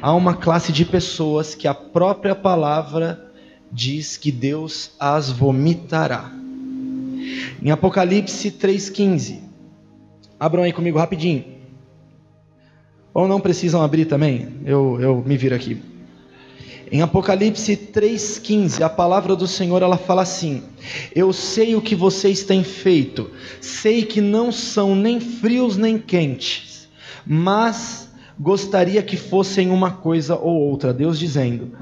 Há 0.00 0.14
uma 0.14 0.34
classe 0.34 0.72
de 0.72 0.82
pessoas 0.82 1.54
que 1.54 1.68
a 1.68 1.74
própria 1.74 2.34
palavra 2.34 3.30
diz 3.70 4.16
que 4.16 4.32
Deus 4.32 4.92
as 4.98 5.30
vomitará. 5.30 6.32
Em 7.62 7.70
Apocalipse 7.70 8.50
3,15. 8.50 9.40
Abram 10.40 10.62
aí 10.62 10.72
comigo 10.72 10.98
rapidinho. 10.98 11.44
Ou 13.12 13.28
não 13.28 13.40
precisam 13.40 13.82
abrir 13.82 14.06
também? 14.06 14.48
Eu, 14.64 14.98
eu 15.00 15.22
me 15.24 15.36
viro 15.36 15.54
aqui. 15.54 15.93
Em 16.92 17.00
Apocalipse 17.02 17.76
3,15, 17.76 18.82
a 18.82 18.88
palavra 18.88 19.34
do 19.34 19.46
Senhor 19.46 19.82
ela 19.82 19.96
fala 19.96 20.22
assim: 20.22 20.62
Eu 21.14 21.32
sei 21.32 21.74
o 21.74 21.80
que 21.80 21.94
vocês 21.94 22.44
têm 22.44 22.62
feito, 22.62 23.30
sei 23.60 24.04
que 24.04 24.20
não 24.20 24.52
são 24.52 24.94
nem 24.94 25.18
frios 25.18 25.76
nem 25.76 25.98
quentes, 25.98 26.88
mas 27.26 28.10
gostaria 28.38 29.02
que 29.02 29.16
fossem 29.16 29.70
uma 29.70 29.92
coisa 29.92 30.36
ou 30.36 30.54
outra. 30.54 30.92
Deus 30.92 31.18
dizendo: 31.18 31.72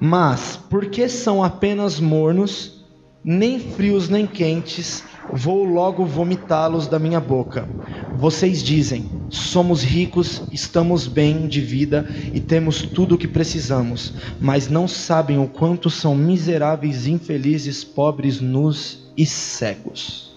Mas 0.00 0.58
porque 0.68 1.08
são 1.08 1.42
apenas 1.42 1.98
mornos, 1.98 2.84
nem 3.24 3.58
frios 3.58 4.08
nem 4.08 4.26
quentes, 4.26 5.02
vou 5.30 5.64
logo 5.64 6.04
vomitá-los 6.04 6.86
da 6.86 6.98
minha 6.98 7.20
boca. 7.20 7.68
Vocês 8.16 8.62
dizem: 8.62 9.10
somos 9.28 9.82
ricos, 9.82 10.42
estamos 10.50 11.06
bem 11.06 11.46
de 11.46 11.60
vida 11.60 12.08
e 12.32 12.40
temos 12.40 12.82
tudo 12.82 13.14
o 13.14 13.18
que 13.18 13.28
precisamos, 13.28 14.14
mas 14.40 14.68
não 14.68 14.88
sabem 14.88 15.38
o 15.38 15.46
quanto 15.46 15.90
são 15.90 16.14
miseráveis, 16.14 17.06
infelizes, 17.06 17.84
pobres, 17.84 18.40
nus 18.40 19.12
e 19.16 19.26
cegos. 19.26 20.32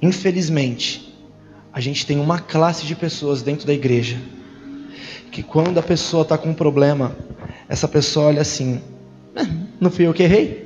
Infelizmente, 0.00 1.14
a 1.72 1.80
gente 1.80 2.04
tem 2.04 2.20
uma 2.20 2.38
classe 2.38 2.86
de 2.86 2.94
pessoas 2.94 3.42
dentro 3.42 3.66
da 3.66 3.72
igreja 3.72 4.18
que 5.34 5.42
quando 5.42 5.78
a 5.78 5.82
pessoa 5.82 6.22
está 6.22 6.38
com 6.38 6.50
um 6.50 6.54
problema, 6.54 7.16
essa 7.68 7.88
pessoa 7.88 8.26
olha 8.26 8.42
assim: 8.42 8.80
ah, 9.34 9.46
não 9.80 9.90
fui 9.90 10.06
eu 10.06 10.14
que 10.14 10.22
errei? 10.22 10.63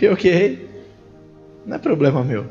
Fui 0.00 0.16
que 0.16 0.66
Não 1.66 1.76
é 1.76 1.78
problema 1.78 2.24
meu. 2.24 2.46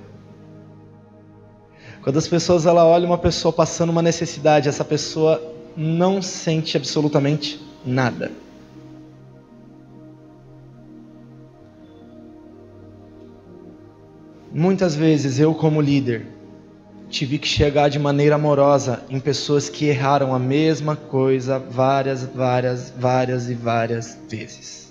Quando 2.04 2.18
as 2.18 2.28
pessoas 2.28 2.68
ela 2.68 2.86
olham 2.86 3.08
uma 3.08 3.18
pessoa 3.18 3.52
passando 3.52 3.90
uma 3.90 4.04
necessidade, 4.04 4.70
essa 4.70 4.86
pessoa 4.86 5.42
não 5.76 6.22
sente 6.22 6.78
absolutamente 6.78 7.60
nada. 7.84 8.32
Muitas 14.54 14.96
vezes 14.96 15.40
eu, 15.40 15.56
como 15.56 15.82
líder, 15.82 16.28
tive 17.10 17.40
que 17.40 17.48
chegar 17.48 17.90
de 17.90 17.98
maneira 17.98 18.36
amorosa 18.36 19.04
em 19.10 19.20
pessoas 19.20 19.68
que 19.68 19.86
erraram 19.86 20.36
a 20.36 20.40
mesma 20.40 20.96
coisa 20.96 21.58
várias, 21.58 22.24
várias, 22.24 22.94
várias 22.96 23.50
e 23.50 23.56
várias 23.56 24.20
vezes. 24.30 24.89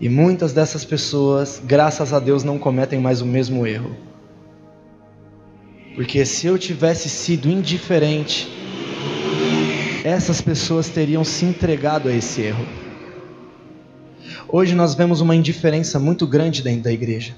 E 0.00 0.08
muitas 0.08 0.52
dessas 0.52 0.84
pessoas, 0.84 1.62
graças 1.64 2.12
a 2.12 2.18
Deus, 2.18 2.42
não 2.42 2.58
cometem 2.58 3.00
mais 3.00 3.20
o 3.20 3.26
mesmo 3.26 3.66
erro. 3.66 3.96
Porque 5.94 6.26
se 6.26 6.46
eu 6.46 6.58
tivesse 6.58 7.08
sido 7.08 7.48
indiferente, 7.48 8.48
essas 10.04 10.40
pessoas 10.40 10.88
teriam 10.88 11.24
se 11.24 11.44
entregado 11.44 12.08
a 12.08 12.12
esse 12.12 12.42
erro. 12.42 12.66
Hoje 14.48 14.74
nós 14.74 14.94
vemos 14.94 15.20
uma 15.20 15.34
indiferença 15.34 15.98
muito 15.98 16.26
grande 16.26 16.62
dentro 16.62 16.82
da 16.82 16.92
igreja. 16.92 17.34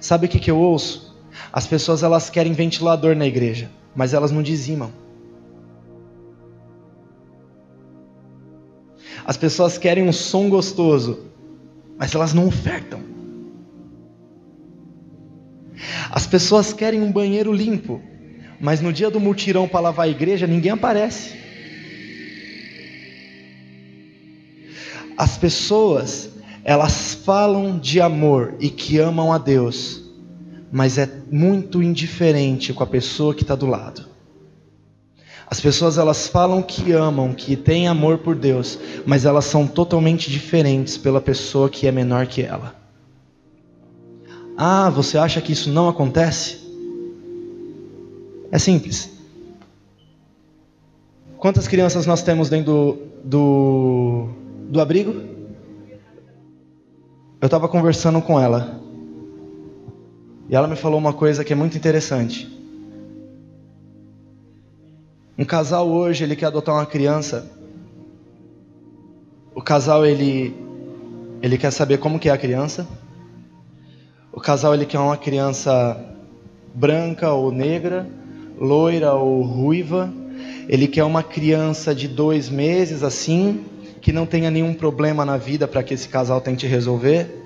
Sabe 0.00 0.26
o 0.26 0.28
que, 0.28 0.38
que 0.38 0.50
eu 0.50 0.58
ouço? 0.58 1.16
As 1.52 1.66
pessoas 1.66 2.02
elas 2.02 2.28
querem 2.28 2.52
ventilador 2.52 3.16
na 3.16 3.26
igreja, 3.26 3.70
mas 3.94 4.12
elas 4.12 4.30
não 4.30 4.42
dizimam. 4.42 4.92
As 9.24 9.36
pessoas 9.36 9.78
querem 9.78 10.04
um 10.04 10.12
som 10.12 10.48
gostoso, 10.48 11.26
mas 11.96 12.14
elas 12.14 12.32
não 12.32 12.46
ofertam. 12.46 13.00
As 16.10 16.26
pessoas 16.26 16.72
querem 16.72 17.00
um 17.00 17.10
banheiro 17.10 17.52
limpo, 17.52 18.00
mas 18.60 18.80
no 18.80 18.92
dia 18.92 19.10
do 19.10 19.20
mutirão 19.20 19.66
para 19.68 19.80
lavar 19.80 20.06
a 20.06 20.10
igreja 20.10 20.46
ninguém 20.46 20.72
aparece. 20.72 21.40
As 25.16 25.36
pessoas, 25.36 26.30
elas 26.64 27.14
falam 27.14 27.78
de 27.78 28.00
amor 28.00 28.56
e 28.58 28.68
que 28.70 28.98
amam 28.98 29.32
a 29.32 29.38
Deus, 29.38 30.02
mas 30.70 30.98
é 30.98 31.08
muito 31.30 31.82
indiferente 31.82 32.72
com 32.72 32.82
a 32.82 32.86
pessoa 32.86 33.34
que 33.34 33.42
está 33.42 33.54
do 33.54 33.66
lado. 33.66 34.11
As 35.52 35.60
pessoas 35.60 35.98
elas 35.98 36.28
falam 36.28 36.62
que 36.62 36.92
amam, 36.92 37.34
que 37.34 37.56
têm 37.56 37.86
amor 37.86 38.16
por 38.16 38.34
Deus, 38.34 38.78
mas 39.04 39.26
elas 39.26 39.44
são 39.44 39.66
totalmente 39.66 40.30
diferentes 40.30 40.96
pela 40.96 41.20
pessoa 41.20 41.68
que 41.68 41.86
é 41.86 41.92
menor 41.92 42.26
que 42.26 42.40
ela. 42.40 42.74
Ah, 44.56 44.88
você 44.88 45.18
acha 45.18 45.42
que 45.42 45.52
isso 45.52 45.70
não 45.70 45.90
acontece? 45.90 46.58
É 48.50 48.58
simples. 48.58 49.10
Quantas 51.36 51.68
crianças 51.68 52.06
nós 52.06 52.22
temos 52.22 52.48
dentro 52.48 52.72
do, 52.72 52.98
do, 53.22 54.28
do 54.70 54.80
abrigo? 54.80 55.22
Eu 57.42 57.44
estava 57.44 57.68
conversando 57.68 58.22
com 58.22 58.40
ela. 58.40 58.80
E 60.48 60.56
ela 60.56 60.66
me 60.66 60.76
falou 60.76 60.98
uma 60.98 61.12
coisa 61.12 61.44
que 61.44 61.52
é 61.52 61.56
muito 61.56 61.76
interessante. 61.76 62.61
Um 65.38 65.44
casal 65.44 65.88
hoje, 65.88 66.24
ele 66.24 66.36
quer 66.36 66.46
adotar 66.46 66.74
uma 66.74 66.84
criança. 66.84 67.50
O 69.54 69.62
casal, 69.62 70.04
ele, 70.04 70.54
ele 71.40 71.56
quer 71.56 71.70
saber 71.70 71.98
como 71.98 72.18
que 72.18 72.28
é 72.28 72.32
a 72.32 72.38
criança. 72.38 72.86
O 74.32 74.40
casal, 74.40 74.74
ele 74.74 74.84
quer 74.84 74.98
uma 74.98 75.16
criança 75.16 75.98
branca 76.74 77.32
ou 77.32 77.50
negra, 77.50 78.06
loira 78.58 79.14
ou 79.14 79.42
ruiva. 79.42 80.12
Ele 80.68 80.86
quer 80.86 81.04
uma 81.04 81.22
criança 81.22 81.94
de 81.94 82.06
dois 82.06 82.48
meses, 82.48 83.02
assim, 83.02 83.64
que 84.00 84.12
não 84.12 84.26
tenha 84.26 84.50
nenhum 84.50 84.74
problema 84.74 85.24
na 85.24 85.36
vida 85.36 85.66
para 85.66 85.82
que 85.82 85.94
esse 85.94 86.08
casal 86.08 86.40
tente 86.40 86.66
resolver 86.66 87.41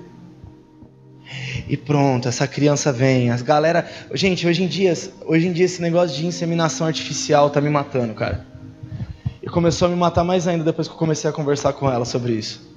e 1.67 1.75
pronto, 1.75 2.27
essa 2.27 2.47
criança 2.47 2.91
vem. 2.91 3.29
As 3.29 3.41
galera, 3.41 3.89
gente, 4.13 4.47
hoje 4.47 4.63
em 4.63 4.67
dia, 4.67 4.93
hoje 5.25 5.47
em 5.47 5.51
dia 5.51 5.65
esse 5.65 5.81
negócio 5.81 6.15
de 6.15 6.25
inseminação 6.25 6.87
artificial 6.87 7.49
tá 7.49 7.59
me 7.59 7.69
matando, 7.69 8.13
cara. 8.13 8.45
E 9.41 9.47
começou 9.47 9.87
a 9.87 9.91
me 9.91 9.97
matar 9.97 10.23
mais 10.23 10.47
ainda 10.47 10.63
depois 10.63 10.87
que 10.87 10.93
eu 10.93 10.97
comecei 10.97 11.29
a 11.29 11.33
conversar 11.33 11.73
com 11.73 11.89
ela 11.89 12.05
sobre 12.05 12.33
isso. 12.33 12.67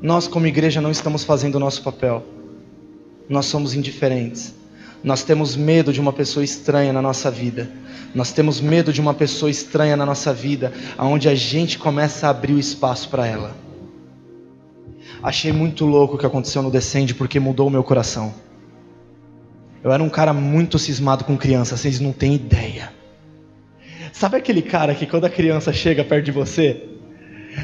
Nós 0.00 0.26
como 0.26 0.46
igreja 0.46 0.80
não 0.80 0.90
estamos 0.90 1.22
fazendo 1.22 1.54
o 1.56 1.60
nosso 1.60 1.82
papel. 1.82 2.24
Nós 3.28 3.46
somos 3.46 3.74
indiferentes. 3.74 4.52
Nós 5.02 5.22
temos 5.22 5.56
medo 5.56 5.92
de 5.92 6.00
uma 6.00 6.12
pessoa 6.12 6.44
estranha 6.44 6.92
na 6.92 7.00
nossa 7.00 7.30
vida. 7.30 7.70
Nós 8.14 8.32
temos 8.32 8.60
medo 8.60 8.92
de 8.92 9.00
uma 9.00 9.14
pessoa 9.14 9.50
estranha 9.50 9.96
na 9.96 10.04
nossa 10.04 10.32
vida, 10.32 10.72
aonde 10.98 11.28
a 11.28 11.34
gente 11.34 11.78
começa 11.78 12.26
a 12.26 12.30
abrir 12.30 12.52
o 12.52 12.58
espaço 12.58 13.08
para 13.08 13.26
ela. 13.26 13.71
Achei 15.22 15.52
muito 15.52 15.86
louco 15.86 16.16
o 16.16 16.18
que 16.18 16.26
aconteceu 16.26 16.62
no 16.62 16.70
Descende 16.70 17.14
porque 17.14 17.38
mudou 17.38 17.68
o 17.68 17.70
meu 17.70 17.84
coração. 17.84 18.34
Eu 19.82 19.92
era 19.92 20.02
um 20.02 20.08
cara 20.08 20.32
muito 20.32 20.78
cismado 20.78 21.24
com 21.24 21.36
criança, 21.36 21.76
vocês 21.76 22.00
não 22.00 22.12
têm 22.12 22.34
ideia. 22.34 22.92
Sabe 24.12 24.36
aquele 24.36 24.62
cara 24.62 24.94
que 24.94 25.06
quando 25.06 25.24
a 25.24 25.30
criança 25.30 25.72
chega 25.72 26.04
perto 26.04 26.24
de 26.24 26.32
você, 26.32 26.88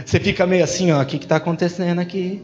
você 0.04 0.20
fica 0.20 0.46
meio 0.46 0.62
assim, 0.62 0.92
ó, 0.92 1.02
o 1.02 1.06
que 1.06 1.16
está 1.16 1.36
acontecendo 1.36 2.00
aqui? 2.00 2.42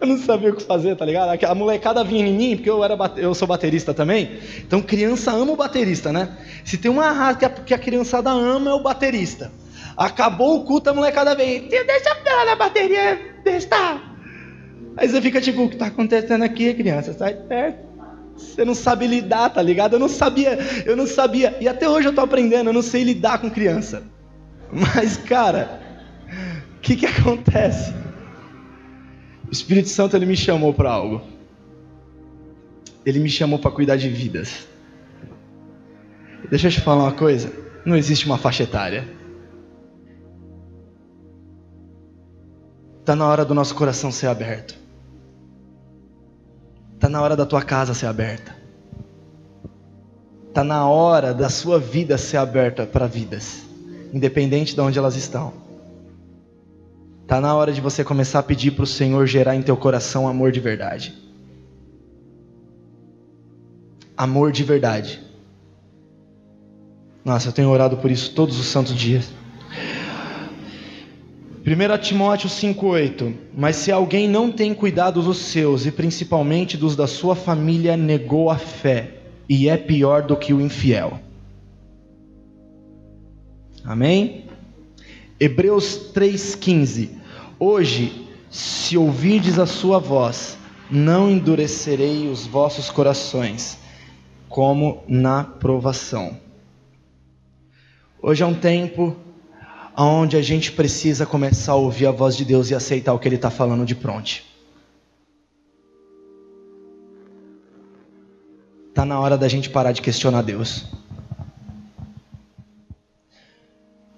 Eu 0.00 0.06
não 0.06 0.18
sabia 0.18 0.50
o 0.50 0.56
que 0.56 0.62
fazer, 0.62 0.94
tá 0.96 1.04
ligado? 1.04 1.44
A 1.44 1.54
molecada 1.54 2.04
vinha 2.04 2.26
em 2.26 2.32
mim, 2.32 2.56
porque 2.56 2.70
eu, 2.70 2.84
era, 2.84 2.96
eu 3.16 3.34
sou 3.34 3.48
baterista 3.48 3.92
também. 3.92 4.38
Então, 4.58 4.80
criança 4.80 5.32
ama 5.32 5.52
o 5.52 5.56
baterista, 5.56 6.12
né? 6.12 6.36
Se 6.64 6.78
tem 6.78 6.88
uma 6.88 7.10
raça 7.10 7.38
que 7.38 7.62
que 7.62 7.74
a 7.74 7.78
criançada 7.78 8.30
ama, 8.30 8.70
é 8.70 8.74
o 8.74 8.82
baterista. 8.82 9.50
Acabou 9.98 10.60
o 10.60 10.64
culto, 10.64 10.90
a 10.90 10.94
molecada 10.94 11.34
vem. 11.34 11.66
Deixa 11.66 12.10
eu 12.24 12.46
na 12.46 12.54
bateria, 12.54 13.18
deixa. 13.42 14.00
Aí 14.96 15.08
você 15.08 15.20
fica 15.20 15.40
tipo, 15.40 15.64
o 15.64 15.68
que 15.68 15.74
está 15.74 15.86
acontecendo 15.86 16.44
aqui, 16.44 16.72
criança? 16.72 17.12
Sai 17.12 17.34
perto. 17.34 17.88
Você 18.36 18.64
não 18.64 18.76
sabe 18.76 19.08
lidar, 19.08 19.50
tá 19.50 19.60
ligado? 19.60 19.94
Eu 19.94 19.98
não 19.98 20.08
sabia, 20.08 20.56
eu 20.86 20.96
não 20.96 21.04
sabia. 21.04 21.56
E 21.60 21.66
até 21.66 21.88
hoje 21.88 22.06
eu 22.06 22.14
tô 22.14 22.20
aprendendo, 22.20 22.70
eu 22.70 22.72
não 22.72 22.82
sei 22.82 23.02
lidar 23.02 23.40
com 23.40 23.50
criança. 23.50 24.04
Mas, 24.70 25.16
cara, 25.16 25.80
o 26.76 26.80
que 26.80 26.94
que 26.94 27.06
acontece? 27.06 27.92
O 29.48 29.50
Espírito 29.50 29.88
Santo 29.88 30.16
ele 30.16 30.26
me 30.26 30.36
chamou 30.36 30.72
para 30.72 30.92
algo. 30.92 31.22
Ele 33.04 33.18
me 33.18 33.28
chamou 33.28 33.58
para 33.58 33.72
cuidar 33.72 33.96
de 33.96 34.08
vidas. 34.08 34.68
Deixa 36.48 36.68
eu 36.68 36.70
te 36.70 36.80
falar 36.80 37.02
uma 37.02 37.12
coisa. 37.12 37.52
Não 37.84 37.96
existe 37.96 38.26
uma 38.26 38.38
faixa 38.38 38.62
etária. 38.62 39.18
Está 43.08 43.16
na 43.16 43.26
hora 43.26 43.42
do 43.42 43.54
nosso 43.54 43.74
coração 43.74 44.12
ser 44.12 44.26
aberto. 44.26 44.78
Está 46.94 47.08
na 47.08 47.22
hora 47.22 47.34
da 47.34 47.46
tua 47.46 47.62
casa 47.62 47.94
ser 47.94 48.04
aberta. 48.04 48.54
Está 50.46 50.62
na 50.62 50.86
hora 50.86 51.32
da 51.32 51.48
sua 51.48 51.80
vida 51.80 52.18
ser 52.18 52.36
aberta 52.36 52.84
para 52.84 53.06
vidas, 53.06 53.62
independente 54.12 54.74
de 54.74 54.80
onde 54.82 54.98
elas 54.98 55.16
estão. 55.16 55.54
Está 57.22 57.40
na 57.40 57.54
hora 57.54 57.72
de 57.72 57.80
você 57.80 58.04
começar 58.04 58.40
a 58.40 58.42
pedir 58.42 58.72
para 58.72 58.84
o 58.84 58.86
Senhor 58.86 59.26
gerar 59.26 59.56
em 59.56 59.62
teu 59.62 59.78
coração 59.78 60.28
amor 60.28 60.52
de 60.52 60.60
verdade. 60.60 61.16
Amor 64.14 64.52
de 64.52 64.64
verdade. 64.64 65.22
Nossa, 67.24 67.48
eu 67.48 67.52
tenho 67.54 67.70
orado 67.70 67.96
por 67.96 68.10
isso 68.10 68.34
todos 68.34 68.60
os 68.60 68.66
santos 68.66 68.94
dias. 68.94 69.32
1 71.68 71.98
Timóteo 71.98 72.48
5,8: 72.48 73.34
Mas 73.54 73.76
se 73.76 73.92
alguém 73.92 74.26
não 74.26 74.50
tem 74.50 74.72
cuidado 74.72 75.20
dos 75.20 75.36
seus, 75.36 75.84
e 75.84 75.92
principalmente 75.92 76.78
dos 76.78 76.96
da 76.96 77.06
sua 77.06 77.36
família, 77.36 77.94
negou 77.94 78.48
a 78.48 78.56
fé, 78.56 79.18
e 79.46 79.68
é 79.68 79.76
pior 79.76 80.22
do 80.22 80.34
que 80.34 80.54
o 80.54 80.62
infiel. 80.62 81.20
Amém? 83.84 84.46
Hebreus 85.38 86.10
3,15: 86.14 87.10
Hoje, 87.60 88.26
se 88.50 88.96
ouvirdes 88.96 89.58
a 89.58 89.66
sua 89.66 89.98
voz, 89.98 90.56
não 90.90 91.30
endurecerei 91.30 92.28
os 92.28 92.46
vossos 92.46 92.88
corações, 92.88 93.78
como 94.48 95.04
na 95.06 95.44
provação. 95.44 96.34
Hoje 98.22 98.42
é 98.42 98.46
um 98.46 98.54
tempo 98.54 99.14
onde 100.06 100.36
a 100.36 100.42
gente 100.42 100.70
precisa 100.70 101.26
começar 101.26 101.72
a 101.72 101.76
ouvir 101.76 102.06
a 102.06 102.12
voz 102.12 102.36
de 102.36 102.44
Deus 102.44 102.70
e 102.70 102.74
aceitar 102.74 103.12
o 103.12 103.18
que 103.18 103.26
Ele 103.26 103.34
está 103.34 103.50
falando 103.50 103.84
de 103.84 103.96
pronto. 103.96 104.42
Está 108.90 109.04
na 109.04 109.18
hora 109.18 109.36
da 109.36 109.48
gente 109.48 109.68
parar 109.68 109.92
de 109.92 110.00
questionar 110.00 110.42
Deus. 110.42 110.86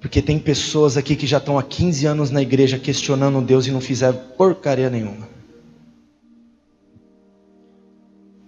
Porque 0.01 0.20
tem 0.20 0.39
pessoas 0.39 0.97
aqui 0.97 1.16
que 1.16 1.26
já 1.26 1.39
estão 1.39 1.59
há 1.59 1.62
15 1.62 2.07
anos 2.07 2.31
na 2.31 2.43
igreja 2.43 2.78
questionando 2.78 3.41
Deus 3.41 3.66
e 3.66 3.70
não 3.70 3.81
fizeram 3.81 4.18
porcaria 4.37 4.91
nenhuma. 4.91 5.28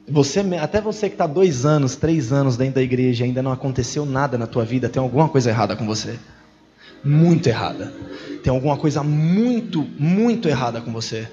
Você, 0.09 0.41
até 0.61 0.81
você 0.81 1.09
que 1.09 1.15
está 1.15 1.27
dois 1.27 1.65
anos, 1.65 1.97
três 1.97 2.33
anos 2.33 2.57
dentro 2.57 2.75
da 2.75 2.83
igreja, 2.83 3.25
ainda 3.25 3.43
não 3.43 3.53
aconteceu 3.53 4.05
nada 4.05 4.37
na 4.37 4.47
tua 4.47 4.65
vida, 4.65 4.89
tem 4.89 5.03
alguma 5.03 5.29
coisa 5.29 5.49
errada 5.49 5.77
com 5.77 5.87
você. 5.87 6.19
Muito 7.05 7.49
errada. 7.49 7.93
Tem 8.43 8.53
alguma 8.53 8.77
coisa 8.77 9.03
muito, 9.03 9.83
muito 9.99 10.49
errada 10.49 10.81
com 10.81 10.93
você. 10.93 11.29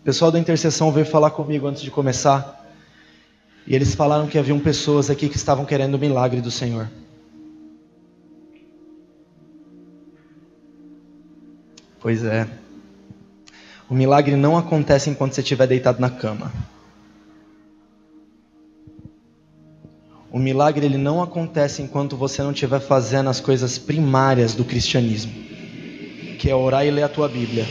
O 0.00 0.04
pessoal 0.04 0.30
da 0.30 0.38
intercessão 0.38 0.92
veio 0.92 1.06
falar 1.06 1.30
comigo 1.30 1.66
antes 1.66 1.82
de 1.82 1.90
começar. 1.90 2.62
E 3.66 3.74
eles 3.74 3.94
falaram 3.94 4.26
que 4.26 4.38
haviam 4.38 4.60
pessoas 4.60 5.08
aqui 5.08 5.28
que 5.28 5.36
estavam 5.36 5.64
querendo 5.64 5.94
o 5.94 5.98
milagre 5.98 6.40
do 6.40 6.50
Senhor. 6.50 6.88
Pois 11.98 12.22
é. 12.22 12.46
O 13.88 13.94
milagre 13.94 14.36
não 14.36 14.58
acontece 14.58 15.08
enquanto 15.08 15.32
você 15.32 15.40
estiver 15.40 15.66
deitado 15.66 16.00
na 16.00 16.10
cama. 16.10 16.52
O 20.34 20.38
milagre 20.40 20.84
ele 20.84 20.98
não 20.98 21.22
acontece 21.22 21.80
enquanto 21.80 22.16
você 22.16 22.42
não 22.42 22.50
estiver 22.50 22.80
fazendo 22.80 23.30
as 23.30 23.38
coisas 23.38 23.78
primárias 23.78 24.52
do 24.52 24.64
cristianismo, 24.64 25.32
que 26.40 26.50
é 26.50 26.54
orar 26.56 26.84
e 26.84 26.90
ler 26.90 27.04
a 27.04 27.08
tua 27.08 27.28
Bíblia. 27.28 27.64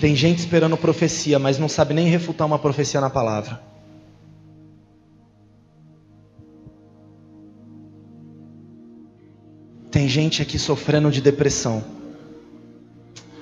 Tem 0.00 0.16
gente 0.16 0.40
esperando 0.40 0.76
profecia, 0.76 1.38
mas 1.38 1.56
não 1.56 1.68
sabe 1.68 1.94
nem 1.94 2.08
refutar 2.08 2.48
uma 2.48 2.58
profecia 2.58 3.00
na 3.00 3.08
palavra. 3.08 3.60
Tem 9.88 10.08
gente 10.08 10.42
aqui 10.42 10.58
sofrendo 10.58 11.12
de 11.12 11.20
depressão. 11.20 11.84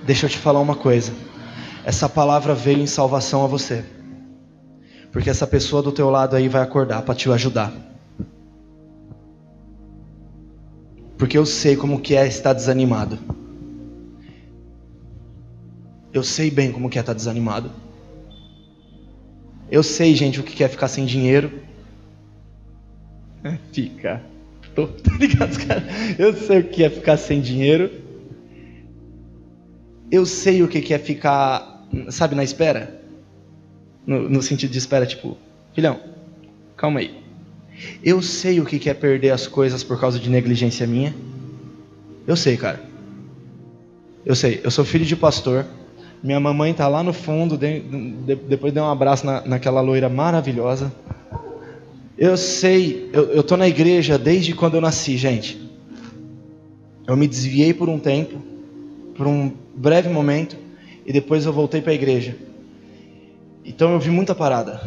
Deixa 0.02 0.26
eu 0.26 0.30
te 0.30 0.36
falar 0.36 0.60
uma 0.60 0.76
coisa. 0.76 1.10
Essa 1.86 2.06
palavra 2.06 2.54
veio 2.54 2.80
em 2.80 2.86
salvação 2.86 3.42
a 3.42 3.46
você. 3.46 3.82
Porque 5.10 5.30
essa 5.30 5.46
pessoa 5.46 5.80
do 5.80 5.90
teu 5.90 6.10
lado 6.10 6.36
aí 6.36 6.50
vai 6.50 6.60
acordar 6.60 7.00
para 7.00 7.14
te 7.14 7.32
ajudar. 7.32 7.93
Porque 11.18 11.38
eu 11.38 11.46
sei 11.46 11.76
como 11.76 12.00
que 12.00 12.14
é 12.14 12.26
estar 12.26 12.52
desanimado. 12.52 13.18
Eu 16.12 16.22
sei 16.22 16.50
bem 16.50 16.70
como 16.70 16.88
que 16.88 16.98
é 16.98 17.00
estar 17.00 17.12
desanimado. 17.12 17.70
Eu 19.70 19.82
sei, 19.82 20.14
gente, 20.14 20.40
o 20.40 20.42
que 20.42 20.62
é 20.62 20.68
ficar 20.68 20.88
sem 20.88 21.04
dinheiro. 21.04 21.50
Fica. 23.72 24.22
Tô, 24.74 24.86
tô 24.86 25.14
ligado, 25.14 25.66
cara? 25.66 25.84
Eu 26.18 26.34
sei 26.34 26.60
o 26.60 26.68
que 26.68 26.84
é 26.84 26.90
ficar 26.90 27.16
sem 27.16 27.40
dinheiro. 27.40 27.90
Eu 30.10 30.26
sei 30.26 30.62
o 30.62 30.68
que 30.68 30.92
é 30.92 30.98
ficar, 30.98 31.86
sabe, 32.10 32.34
na 32.34 32.44
espera. 32.44 33.00
No, 34.06 34.28
no 34.28 34.42
sentido 34.42 34.70
de 34.70 34.78
espera, 34.78 35.06
tipo, 35.06 35.36
filhão, 35.72 35.98
calma 36.76 37.00
aí. 37.00 37.23
Eu 38.02 38.22
sei 38.22 38.60
o 38.60 38.64
que 38.64 38.88
é 38.88 38.94
perder 38.94 39.30
as 39.30 39.46
coisas 39.46 39.82
por 39.82 40.00
causa 40.00 40.18
de 40.18 40.30
negligência 40.30 40.86
minha. 40.86 41.14
Eu 42.26 42.36
sei, 42.36 42.56
cara. 42.56 42.80
Eu 44.24 44.34
sei. 44.34 44.60
Eu 44.62 44.70
sou 44.70 44.84
filho 44.84 45.04
de 45.04 45.16
pastor. 45.16 45.66
Minha 46.22 46.40
mamãe 46.40 46.70
está 46.70 46.88
lá 46.88 47.02
no 47.02 47.12
fundo. 47.12 47.58
De, 47.58 47.80
de, 47.80 48.34
depois 48.34 48.72
deu 48.72 48.84
um 48.84 48.90
abraço 48.90 49.26
na, 49.26 49.42
naquela 49.42 49.80
loira 49.80 50.08
maravilhosa. 50.08 50.92
Eu 52.16 52.36
sei, 52.36 53.10
eu 53.12 53.40
estou 53.40 53.58
na 53.58 53.66
igreja 53.66 54.16
desde 54.16 54.54
quando 54.54 54.74
eu 54.74 54.80
nasci, 54.80 55.16
gente. 55.16 55.60
Eu 57.06 57.16
me 57.16 57.26
desviei 57.26 57.74
por 57.74 57.88
um 57.88 57.98
tempo, 57.98 58.40
por 59.16 59.26
um 59.26 59.52
breve 59.74 60.08
momento, 60.08 60.56
e 61.04 61.12
depois 61.12 61.44
eu 61.44 61.52
voltei 61.52 61.82
para 61.82 61.90
a 61.90 61.94
igreja. 61.94 62.36
Então 63.64 63.92
eu 63.92 63.98
vi 63.98 64.10
muita 64.10 64.34
parada, 64.34 64.80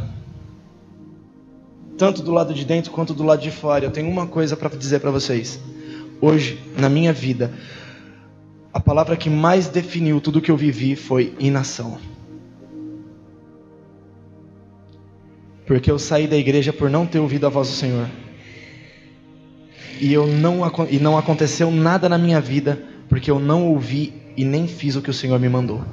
tanto 1.97 2.21
do 2.21 2.31
lado 2.31 2.53
de 2.53 2.63
dentro 2.63 2.91
quanto 2.91 3.13
do 3.13 3.23
lado 3.23 3.41
de 3.41 3.51
fora. 3.51 3.85
Eu 3.85 3.91
tenho 3.91 4.09
uma 4.09 4.27
coisa 4.27 4.55
para 4.55 4.69
dizer 4.69 4.99
para 4.99 5.11
vocês. 5.11 5.59
Hoje, 6.21 6.59
na 6.77 6.89
minha 6.89 7.11
vida, 7.11 7.51
a 8.71 8.79
palavra 8.79 9.17
que 9.17 9.29
mais 9.29 9.67
definiu 9.67 10.21
tudo 10.21 10.41
que 10.41 10.51
eu 10.51 10.57
vivi 10.57 10.95
foi 10.95 11.33
inação. 11.39 11.97
Porque 15.65 15.91
eu 15.91 15.99
saí 15.99 16.27
da 16.27 16.37
igreja 16.37 16.71
por 16.71 16.89
não 16.89 17.05
ter 17.05 17.19
ouvido 17.19 17.45
a 17.45 17.49
voz 17.49 17.67
do 17.67 17.73
Senhor. 17.73 18.07
E, 19.99 20.13
eu 20.13 20.27
não, 20.27 20.61
e 20.89 20.99
não 20.99 21.17
aconteceu 21.17 21.71
nada 21.71 22.07
na 22.07 22.17
minha 22.17 22.39
vida 22.39 22.81
porque 23.09 23.31
eu 23.31 23.39
não 23.39 23.67
ouvi 23.69 24.13
e 24.35 24.45
nem 24.45 24.67
fiz 24.67 24.95
o 24.95 25.01
que 25.01 25.09
o 25.09 25.13
Senhor 25.13 25.39
me 25.39 25.49
mandou. 25.49 25.83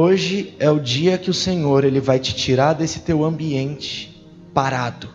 Hoje 0.00 0.54
é 0.60 0.70
o 0.70 0.78
dia 0.78 1.18
que 1.18 1.28
o 1.28 1.34
Senhor 1.34 1.82
ele 1.82 1.98
vai 1.98 2.20
te 2.20 2.32
tirar 2.32 2.72
desse 2.72 3.00
teu 3.00 3.24
ambiente 3.24 4.24
parado. 4.54 5.08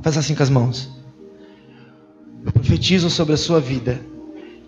Faz 0.00 0.16
assim 0.16 0.32
com 0.32 0.44
as 0.44 0.48
mãos. 0.48 0.88
Eu 2.46 2.52
profetizo 2.52 3.10
sobre 3.10 3.34
a 3.34 3.36
sua 3.36 3.58
vida 3.58 4.00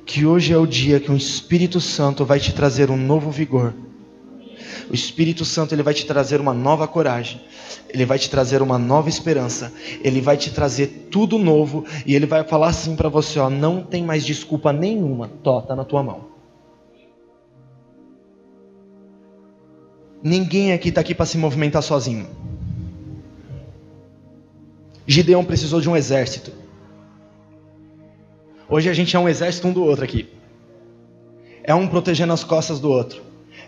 que 0.04 0.26
hoje 0.26 0.52
é 0.52 0.58
o 0.58 0.66
dia 0.66 0.98
que 0.98 1.12
o 1.12 1.16
Espírito 1.16 1.80
Santo 1.80 2.24
vai 2.24 2.40
te 2.40 2.52
trazer 2.52 2.90
um 2.90 2.96
novo 2.96 3.30
vigor. 3.30 3.72
O 4.90 4.92
Espírito 4.92 5.44
Santo 5.44 5.72
ele 5.72 5.84
vai 5.84 5.94
te 5.94 6.04
trazer 6.04 6.40
uma 6.40 6.52
nova 6.52 6.88
coragem. 6.88 7.40
Ele 7.90 8.04
vai 8.04 8.18
te 8.18 8.28
trazer 8.28 8.60
uma 8.60 8.76
nova 8.76 9.08
esperança. 9.08 9.72
Ele 10.02 10.20
vai 10.20 10.36
te 10.36 10.50
trazer 10.50 11.06
tudo 11.12 11.38
novo 11.38 11.84
e 12.04 12.16
ele 12.16 12.26
vai 12.26 12.42
falar 12.42 12.70
assim 12.70 12.96
para 12.96 13.08
você, 13.08 13.38
ó, 13.38 13.48
não 13.48 13.84
tem 13.84 14.02
mais 14.02 14.26
desculpa 14.26 14.72
nenhuma. 14.72 15.30
Tó, 15.44 15.60
tá 15.60 15.76
na 15.76 15.84
tua 15.84 16.02
mão. 16.02 16.31
Ninguém 20.22 20.72
aqui 20.72 20.90
está 20.90 21.00
aqui 21.00 21.14
para 21.14 21.26
se 21.26 21.36
movimentar 21.36 21.82
sozinho. 21.82 22.28
Gideão 25.06 25.44
precisou 25.44 25.80
de 25.80 25.88
um 25.88 25.96
exército. 25.96 26.52
Hoje 28.68 28.88
a 28.88 28.94
gente 28.94 29.14
é 29.16 29.18
um 29.18 29.28
exército 29.28 29.66
um 29.66 29.72
do 29.72 29.82
outro 29.82 30.04
aqui. 30.04 30.28
É 31.64 31.74
um 31.74 31.88
protegendo 31.88 32.32
as 32.32 32.44
costas 32.44 32.78
do 32.78 32.90
outro. 32.90 33.20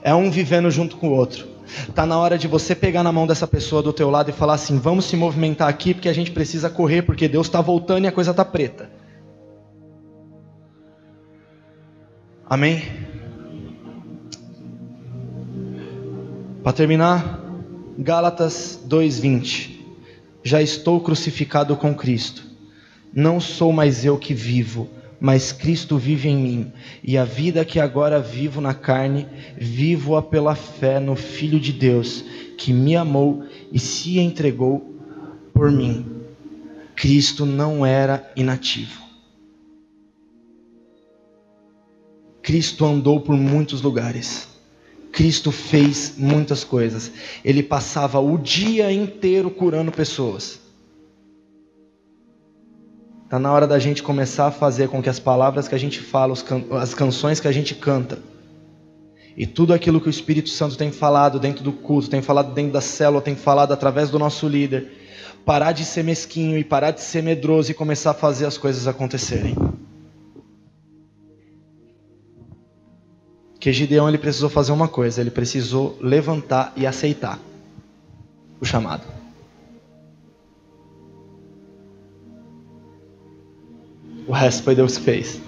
É 0.02 0.14
um 0.14 0.30
vivendo 0.30 0.70
junto 0.70 0.96
com 0.96 1.08
o 1.08 1.12
outro. 1.12 1.46
Tá 1.94 2.06
na 2.06 2.18
hora 2.18 2.38
de 2.38 2.46
você 2.46 2.74
pegar 2.74 3.02
na 3.02 3.10
mão 3.10 3.26
dessa 3.26 3.46
pessoa 3.46 3.82
do 3.82 3.92
teu 3.92 4.10
lado 4.10 4.30
e 4.30 4.32
falar 4.32 4.54
assim: 4.54 4.78
"Vamos 4.78 5.06
se 5.06 5.16
movimentar 5.16 5.68
aqui 5.68 5.92
porque 5.92 6.08
a 6.08 6.12
gente 6.12 6.30
precisa 6.30 6.70
correr 6.70 7.02
porque 7.02 7.26
Deus 7.26 7.46
está 7.46 7.60
voltando 7.60 8.04
e 8.04 8.08
a 8.08 8.12
coisa 8.12 8.32
tá 8.32 8.44
preta". 8.44 8.90
Amém. 12.46 13.03
Para 16.64 16.72
terminar, 16.72 17.44
Gálatas 17.98 18.80
2:20. 18.86 19.84
Já 20.42 20.62
estou 20.62 20.98
crucificado 20.98 21.76
com 21.76 21.94
Cristo. 21.94 22.42
Não 23.12 23.38
sou 23.38 23.70
mais 23.70 24.02
eu 24.02 24.16
que 24.16 24.32
vivo, 24.32 24.88
mas 25.20 25.52
Cristo 25.52 25.98
vive 25.98 26.30
em 26.30 26.36
mim, 26.38 26.72
e 27.02 27.18
a 27.18 27.24
vida 27.26 27.66
que 27.66 27.78
agora 27.78 28.18
vivo 28.18 28.62
na 28.62 28.72
carne, 28.72 29.28
vivo-a 29.58 30.22
pela 30.22 30.54
fé 30.54 30.98
no 30.98 31.14
Filho 31.14 31.60
de 31.60 31.70
Deus, 31.70 32.24
que 32.56 32.72
me 32.72 32.96
amou 32.96 33.44
e 33.70 33.78
se 33.78 34.18
entregou 34.18 34.98
por 35.52 35.70
mim. 35.70 36.06
Cristo 36.96 37.44
não 37.44 37.84
era 37.84 38.32
inativo. 38.34 39.02
Cristo 42.40 42.86
andou 42.86 43.20
por 43.20 43.36
muitos 43.36 43.82
lugares. 43.82 44.53
Cristo 45.14 45.52
fez 45.52 46.14
muitas 46.18 46.64
coisas. 46.64 47.12
Ele 47.44 47.62
passava 47.62 48.18
o 48.18 48.36
dia 48.36 48.90
inteiro 48.90 49.48
curando 49.48 49.92
pessoas. 49.92 50.58
Está 53.24 53.38
na 53.38 53.52
hora 53.52 53.66
da 53.66 53.78
gente 53.78 54.02
começar 54.02 54.48
a 54.48 54.50
fazer 54.50 54.88
com 54.88 55.00
que 55.00 55.08
as 55.08 55.20
palavras 55.20 55.68
que 55.68 55.74
a 55.74 55.78
gente 55.78 56.00
fala, 56.00 56.34
as 56.80 56.94
canções 56.94 57.38
que 57.38 57.46
a 57.46 57.52
gente 57.52 57.76
canta, 57.76 58.18
e 59.36 59.46
tudo 59.46 59.72
aquilo 59.72 60.00
que 60.00 60.08
o 60.08 60.10
Espírito 60.10 60.48
Santo 60.48 60.76
tem 60.76 60.90
falado 60.90 61.38
dentro 61.38 61.62
do 61.62 61.72
culto, 61.72 62.10
tem 62.10 62.22
falado 62.22 62.52
dentro 62.52 62.72
da 62.72 62.80
célula, 62.80 63.22
tem 63.22 63.36
falado 63.36 63.72
através 63.72 64.10
do 64.10 64.18
nosso 64.18 64.48
líder, 64.48 64.92
parar 65.44 65.72
de 65.72 65.84
ser 65.84 66.02
mesquinho 66.02 66.58
e 66.58 66.64
parar 66.64 66.90
de 66.90 67.00
ser 67.00 67.22
medroso 67.22 67.70
e 67.70 67.74
começar 67.74 68.10
a 68.10 68.14
fazer 68.14 68.46
as 68.46 68.58
coisas 68.58 68.86
acontecerem. 68.86 69.54
Que 73.64 73.72
Gideão 73.72 74.06
ele 74.06 74.18
precisou 74.18 74.50
fazer 74.50 74.72
uma 74.72 74.86
coisa, 74.86 75.22
ele 75.22 75.30
precisou 75.30 75.96
levantar 75.98 76.74
e 76.76 76.86
aceitar 76.86 77.38
o 78.60 78.64
chamado. 78.66 79.06
O 84.28 84.32
resto 84.32 84.64
foi 84.64 84.74
Deus 84.74 84.98
que 84.98 85.04
fez. 85.04 85.40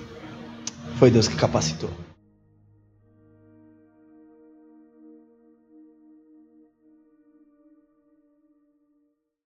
Foi 0.99 1.11
Deus 1.11 1.29
que 1.29 1.37
capacitou. 1.37 1.91